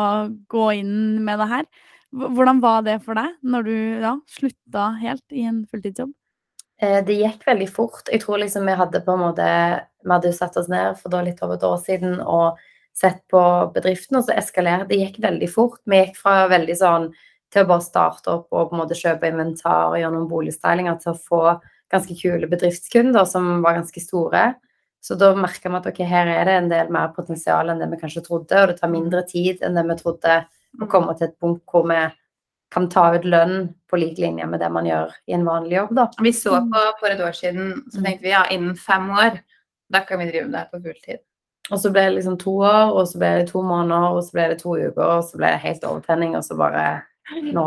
[0.51, 1.69] gå inn med det her.
[2.17, 6.11] Hvordan var det for deg når du ja, slutta helt i en fulltidsjobb?
[6.83, 8.11] Eh, Det gikk veldig fort.
[8.11, 9.47] Jeg tror liksom vi hadde på en måte
[10.03, 12.59] Vi hadde jo satt oss ned for da litt over et år siden og
[12.97, 13.41] sett på
[13.75, 15.01] bedriften, og så eskalerte det.
[15.03, 15.81] gikk veldig fort.
[15.85, 17.11] Vi gikk fra veldig sånn
[17.53, 20.97] til å bare starte opp og på en måte kjøpe inventar og gjøre noen boligstylinger
[21.03, 21.43] til å få
[21.93, 24.49] ganske kule bedriftskunder som var ganske store.
[25.05, 27.87] Så da merka vi at ok, her er det en del mer potensial enn det
[27.93, 30.41] vi kanskje trodde, og det tar mindre tid enn det vi trodde
[30.83, 32.01] å komme til et punkt hvor vi
[32.75, 35.93] kan ta ut lønn på lik linje med det man gjør i en vanlig jobb,
[36.01, 36.09] da.
[36.27, 39.39] Vi så på for et år siden, så tenkte vi ja, innen fem år,
[39.95, 41.23] da kan vi drive med det her på fulltid.
[41.67, 44.37] Og så ble det liksom to år, og så ble det to måneder, og så
[44.37, 46.87] ble det to uker, og så ble det helt overtenning, og så bare
[47.43, 47.65] nå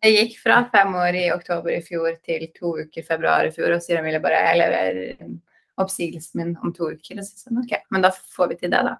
[0.00, 3.52] Det gikk fra fem år i oktober i fjor til to uker i februar i
[3.52, 5.34] fjor, og sier Emilie bare jeg leverer
[5.82, 7.18] oppsigelsen min om to uker.
[7.20, 8.94] Og så hun, ok, men da får vi til det, da.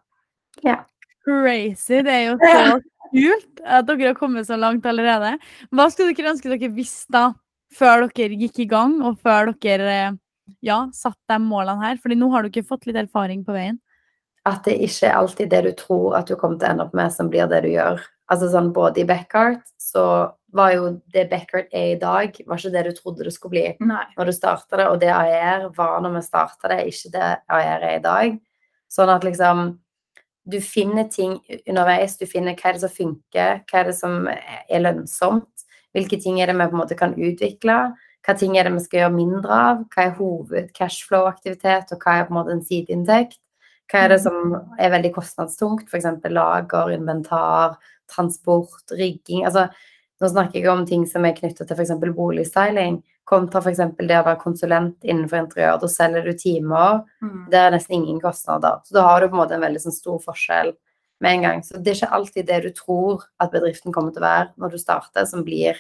[0.66, 0.83] Ja.
[1.24, 2.02] Crazy.
[2.04, 2.80] Det er jo så
[3.14, 5.38] kult at dere har kommet så langt allerede.
[5.72, 7.24] Hva skulle dere ønske dere visste da,
[7.74, 10.18] før dere gikk i gang, og før dere eh,
[10.66, 11.96] ja, satt de målene her?
[12.02, 13.80] Fordi nå har dere fått litt erfaring på veien.
[14.44, 16.96] At det ikke er alltid det du tror at du kommer til å ende opp
[16.96, 18.02] med, som blir det du gjør.
[18.33, 20.04] Altså sånn Både i Beckhart, så
[20.54, 23.64] var jo det Beckhart er i dag, var ikke det du trodde det skulle bli
[23.85, 24.04] Nei.
[24.16, 27.88] når du starta det, og det AER var når vi starta det, ikke det AER
[27.88, 28.37] er i dag.
[28.92, 29.72] Sånn at liksom
[30.44, 32.18] du finner ting underveis.
[32.20, 35.64] Du finner hva er det som funker, hva er det som er lønnsomt.
[35.94, 37.78] Hvilke ting er det vi på en måte kan utvikle.
[38.24, 39.85] Hva ting er det vi skal gjøre mindre av.
[39.94, 43.40] Hva er hoved cashflow-aktivitet, og hva er på en måte en sideinntekt.
[43.92, 46.07] Hva er det som er veldig kostnadstungt, f.eks.
[46.33, 47.77] lager, inventar,
[48.11, 49.44] transport, rigging.
[49.44, 49.68] altså
[50.23, 51.90] nå snakker jeg om ting som er knyttet til f.eks.
[52.16, 53.81] boligstyling, kontra f.eks.
[53.99, 55.81] det å være konsulent innenfor interiør.
[55.83, 57.51] Da selger du timer, Mm.
[57.51, 58.81] det er nesten ingen kostnader.
[58.85, 60.73] Så da har du på en måte en veldig sånn stor forskjell
[61.20, 61.62] med en gang.
[61.62, 64.70] Så det er ikke alltid det du tror at bedriften kommer til å være når
[64.70, 65.77] du starter, som blir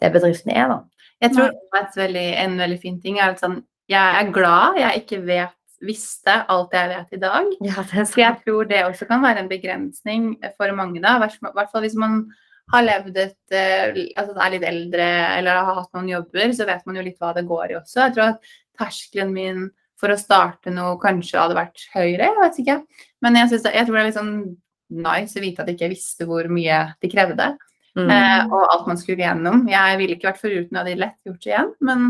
[0.00, 0.78] det bedriften er, da.
[1.20, 1.50] Jeg tror
[1.96, 6.34] veldig, en veldig fin ting er at sånn, jeg er glad jeg ikke vet, visste
[6.52, 7.50] alt jeg vet i dag.
[7.64, 11.16] Ja, det Så jeg tror det også kan være en begrensning for mange, da.
[11.16, 12.22] I hvert fall hvis man
[12.70, 15.06] har levd et eh, Altså er litt eldre
[15.38, 18.04] eller har hatt noen jobber, så vet man jo litt hva det går i også.
[18.04, 19.68] Jeg tror at terskelen min
[20.00, 22.76] for å starte noe kanskje hadde vært høyere, jeg vet ikke.
[23.20, 24.56] Men jeg, synes, det- jeg tror det er litt sånn
[24.90, 27.50] nice å vite at jeg ikke visste hvor mye det krevde.
[27.98, 28.08] Mm.
[28.08, 29.66] Eh, og alt man skulle gjennom.
[29.68, 31.72] Jeg ville ikke vært foruten, jeg hadde lett gjort det igjen.
[31.80, 32.06] Men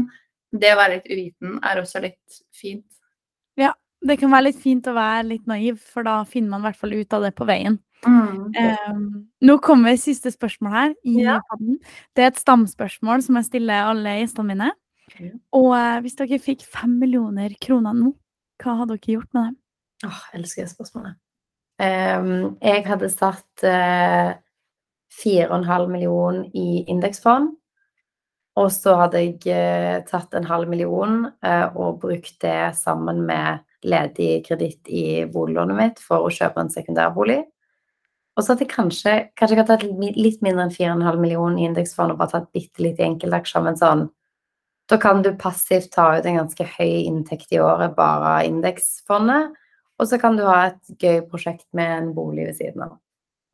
[0.53, 2.87] det å være litt uviten er også litt fint.
[4.01, 6.81] Det kan være litt fint å være litt naiv, for da finner man i hvert
[6.81, 7.77] fall ut av det på veien.
[8.07, 9.01] Em,
[9.45, 11.39] nå kommer siste spørsmål her i Ja.
[12.17, 14.71] Det er et stamspørsmål som jeg stiller alle gjestene mine.
[15.11, 15.33] Okay.
[15.53, 18.15] Og uh, hvis dere fikk fem millioner kroner nå,
[18.63, 19.57] hva hadde dere gjort med dem?
[20.07, 21.19] Åh, jeg elsker det spørsmålet.
[21.81, 24.35] Um, jeg hadde satt eh,
[25.17, 27.55] 4,5 million i indeksfond.
[28.61, 34.45] Og så hadde jeg uh, tatt en halv million og brukt det sammen med ledig
[34.47, 37.41] kreditt i boliglånet mitt for å kjøpe en sekundærbolig.
[38.39, 41.67] Og så at jeg kanskje, kanskje jeg hadde tatt litt mindre enn 4,5 millioner i
[41.69, 44.09] indeksfond og bare tatt bitte litt i enkeltaksjer, men sånn
[44.91, 49.53] Da kan du passivt ta ut en ganske høy inntekt i året bare av indeksfondet.
[50.03, 52.97] Og så kan du ha et gøy prosjekt med en bolig ved siden av.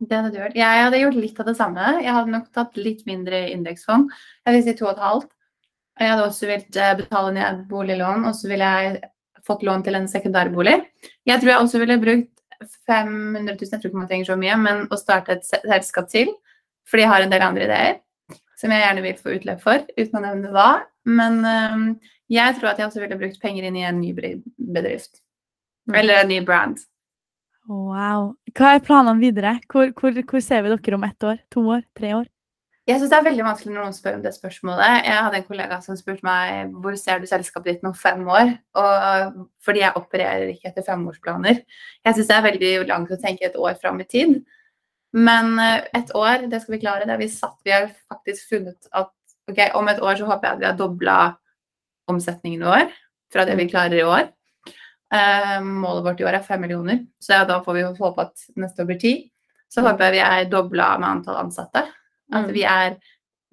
[0.01, 0.57] Det hadde du gjort.
[0.57, 1.91] Jeg hadde gjort litt av det samme.
[2.05, 4.09] Jeg hadde nok tatt litt mindre indeksfond.
[4.47, 5.31] Jeg vil si to og et halvt.
[5.97, 8.99] Jeg hadde også villet eh, betale ned boliglån, og så ville jeg
[9.47, 10.81] fått lån til en sekundærbolig.
[11.29, 12.33] Jeg tror jeg også ville brukt
[12.89, 16.11] 500 000, jeg tror ikke man trenger så mye, men å starte et se- selskap
[16.13, 16.33] til.
[16.87, 17.97] Fordi jeg har en del andre ideer
[18.57, 20.69] som jeg gjerne vil få utløp for, uten å nevne hva.
[21.07, 21.87] Men um,
[22.33, 25.21] jeg tror at jeg også ville brukt penger inn i en ny bedrift.
[25.93, 26.81] Eller en ny brand.
[27.69, 28.33] Wow.
[28.57, 29.57] Hva er planene videre?
[29.71, 31.39] Hvor, hvor, hvor ser vi dere om ett år?
[31.53, 31.85] To år?
[31.99, 32.31] Tre år?
[32.87, 35.07] Jeg syns det er veldig vanskelig når noen spør om det spørsmålet.
[35.09, 38.53] Jeg hadde en kollega som spurte meg hvor ser du selskapet ditt om fem år?
[38.79, 41.65] Og fordi jeg opererer ikke etter femårsplaner.
[42.07, 44.37] Jeg syns det er veldig langt å tenke et år fram i tid.
[45.17, 47.11] Men eh, et år, det skal vi klare.
[47.11, 47.59] Det vi satt.
[47.67, 49.11] Vi har faktisk funnet at
[49.51, 51.19] ok, om et år så håper jeg at vi har dobla
[52.11, 52.97] omsetningen i år
[53.35, 54.31] fra det vi klarer i år.
[55.15, 58.49] Eh, målet vårt i år er fem millioner, så ja, da får vi håpe at
[58.59, 59.17] neste år blir ti.
[59.71, 61.89] Så håper jeg vi er dobla med antall ansatte.
[62.33, 62.55] At Mm.
[62.55, 62.97] vi er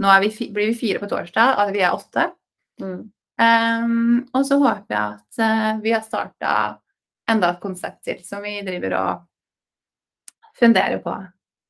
[0.02, 2.24] Nå er vi, blir vi fire på torsdag, at vi er åtte.
[2.82, 3.12] Mm.
[3.40, 6.80] Um, og så håper jeg at uh, vi har starta
[7.30, 9.22] enda et konsept til som vi driver og
[10.60, 11.14] funderer på.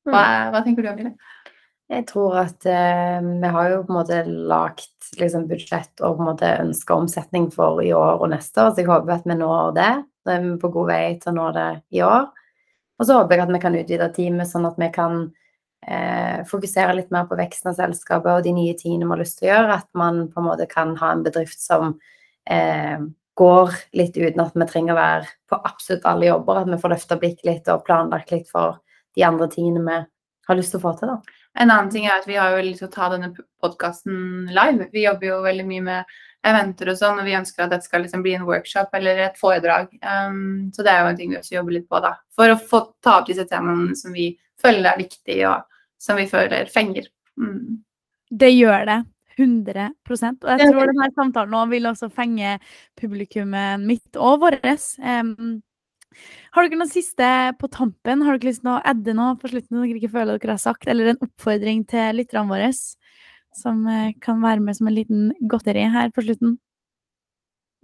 [0.08, 1.12] Hva, hva tenker du om det?
[1.92, 6.24] Jeg tror at eh, vi har jo på en måte lagt liksom, budsjett og på
[6.24, 9.36] en måte ønska omsetning for i år og neste år, så jeg håper at vi
[9.36, 9.92] når det.
[10.24, 12.30] Så er vi på god vei til å nå det i år.
[12.98, 15.26] Og så håper jeg at vi kan utvide teamet, sånn at vi kan
[15.86, 19.38] eh, fokusere litt mer på veksten av selskapet og de nye tingene vi har lyst
[19.40, 19.78] til å gjøre.
[19.82, 21.94] At man på en måte kan ha en bedrift som
[22.50, 22.98] eh,
[23.34, 26.62] går litt uten at vi trenger å være på absolutt alle jobber.
[26.62, 28.80] At vi får løfta blikk litt og planlagt litt for
[29.14, 30.02] de andre tingene vi
[30.48, 31.14] har lyst til å få til.
[31.14, 31.40] da.
[31.54, 33.30] En annen ting er at vi har jo lyst til å ta denne
[33.62, 34.88] podkasten live.
[34.92, 38.02] Vi jobber jo veldig mye med eventer og sånn, og vi ønsker at dette skal
[38.04, 39.92] liksom bli en workshop eller et foredrag.
[40.02, 42.16] Um, så det er jo en ting vi også jobber litt på, da.
[42.34, 45.70] For å få ta opp disse temaene som vi føler er viktige, og
[46.04, 47.08] som vi føler fenger.
[47.40, 47.82] Mm.
[48.30, 49.00] Det gjør det.
[49.34, 52.52] 100% Og jeg tror denne samtalen nå vil også fenge
[53.00, 54.62] publikummet mitt og vårt.
[55.02, 55.58] Um,
[56.54, 57.28] har dere noe siste
[57.58, 58.22] på tampen?
[58.22, 60.86] Har dere lyst til å adde noe på slutten dere ikke føler dere har sagt,
[60.86, 62.70] eller en oppfordring til lytterne våre
[63.54, 66.56] som uh, kan være med som en liten godteri her på slutten?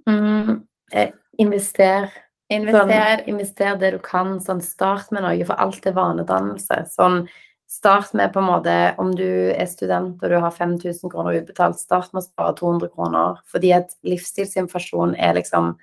[0.08, 0.62] Mm,
[0.94, 1.12] eh,
[1.42, 2.08] invester.
[2.50, 2.90] Invester.
[2.90, 4.38] Sånn, invester det du kan.
[4.42, 6.82] Sånn, start med noe, for alt er vanedannelse.
[6.90, 7.24] Sånn,
[7.70, 11.78] Start med på en måte, om du er student og du har 5000 kroner utbetalt,
[11.78, 13.38] start med å spare 200 kroner.
[13.46, 15.76] Fordi at livsstilsinflasjon er liksom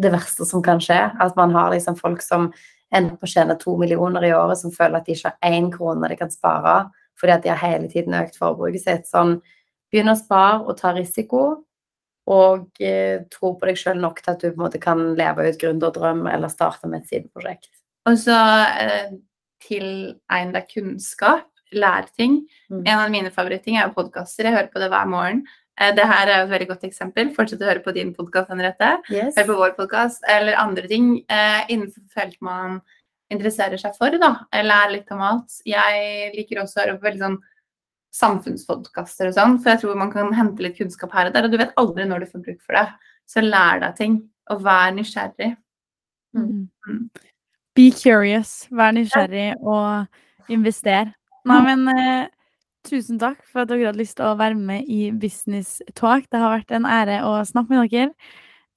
[0.00, 0.98] det verste som kan skje.
[1.20, 2.48] At man har liksom folk som
[2.94, 5.68] ender på å tjene to millioner i året, som føler at de ikke har én
[5.74, 6.82] krone de kan spare
[7.20, 9.08] fordi at de har hele tiden økt forbruket sitt.
[9.10, 9.34] Sånn,
[9.92, 11.42] begynn å spare og ta risiko,
[12.30, 15.50] og eh, tro på deg sjøl nok til at du på en måte kan leve
[15.50, 17.68] ut gründerdrøm eller starte med et sideprosjekt.
[18.08, 18.36] Og så
[18.80, 19.10] eh,
[19.64, 22.40] tilegne deg kunnskap, lære ting.
[22.70, 22.84] Mm.
[22.84, 24.48] En av mine favoritting er podkaster.
[24.48, 25.44] Jeg hører på det hver morgen.
[25.80, 27.30] Eh, det her er et veldig godt eksempel.
[27.36, 28.96] Fortsett å høre på din podkast, Henriette.
[29.12, 29.36] Yes.
[29.38, 32.80] Hør på vår podkast, eller andre ting eh, innenfor felt man
[33.30, 34.16] interesserer seg for.
[34.18, 34.34] da,
[34.66, 35.60] Lær litt om alt.
[35.68, 37.40] Jeg liker også å høre på veldig sånn
[38.10, 41.52] samfunnspodkaster og sånn, for jeg tror man kan hente litt kunnskap her og der, og
[41.52, 42.86] du vet aldri når du får bruk for det.
[43.30, 44.16] Så lær deg ting,
[44.50, 45.52] og vær nysgjerrig.
[46.34, 46.66] Mm.
[46.88, 47.04] Mm.
[47.76, 48.66] Be curious.
[48.74, 51.12] Vær nysgjerrig og invester.
[51.48, 52.28] Nei, men eh,
[52.86, 56.26] tusen takk for at dere hadde lyst til å være med i Business Talk.
[56.30, 58.12] Det har vært en ære å snakke med dere.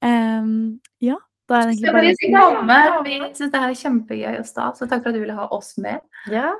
[0.04, 1.18] Um, ja,
[1.48, 2.32] da er det egentlig
[2.68, 5.38] bare Vi syns det her er kjempegøy og stas, så takk for at du ville
[5.38, 6.04] ha oss med.
[6.32, 6.54] Ja.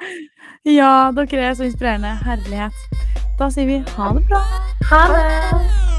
[0.68, 2.16] ja, dere er så inspirerende.
[2.24, 3.10] Herlighet.
[3.40, 4.46] Da sier vi ha det bra.
[4.92, 5.93] Ha det.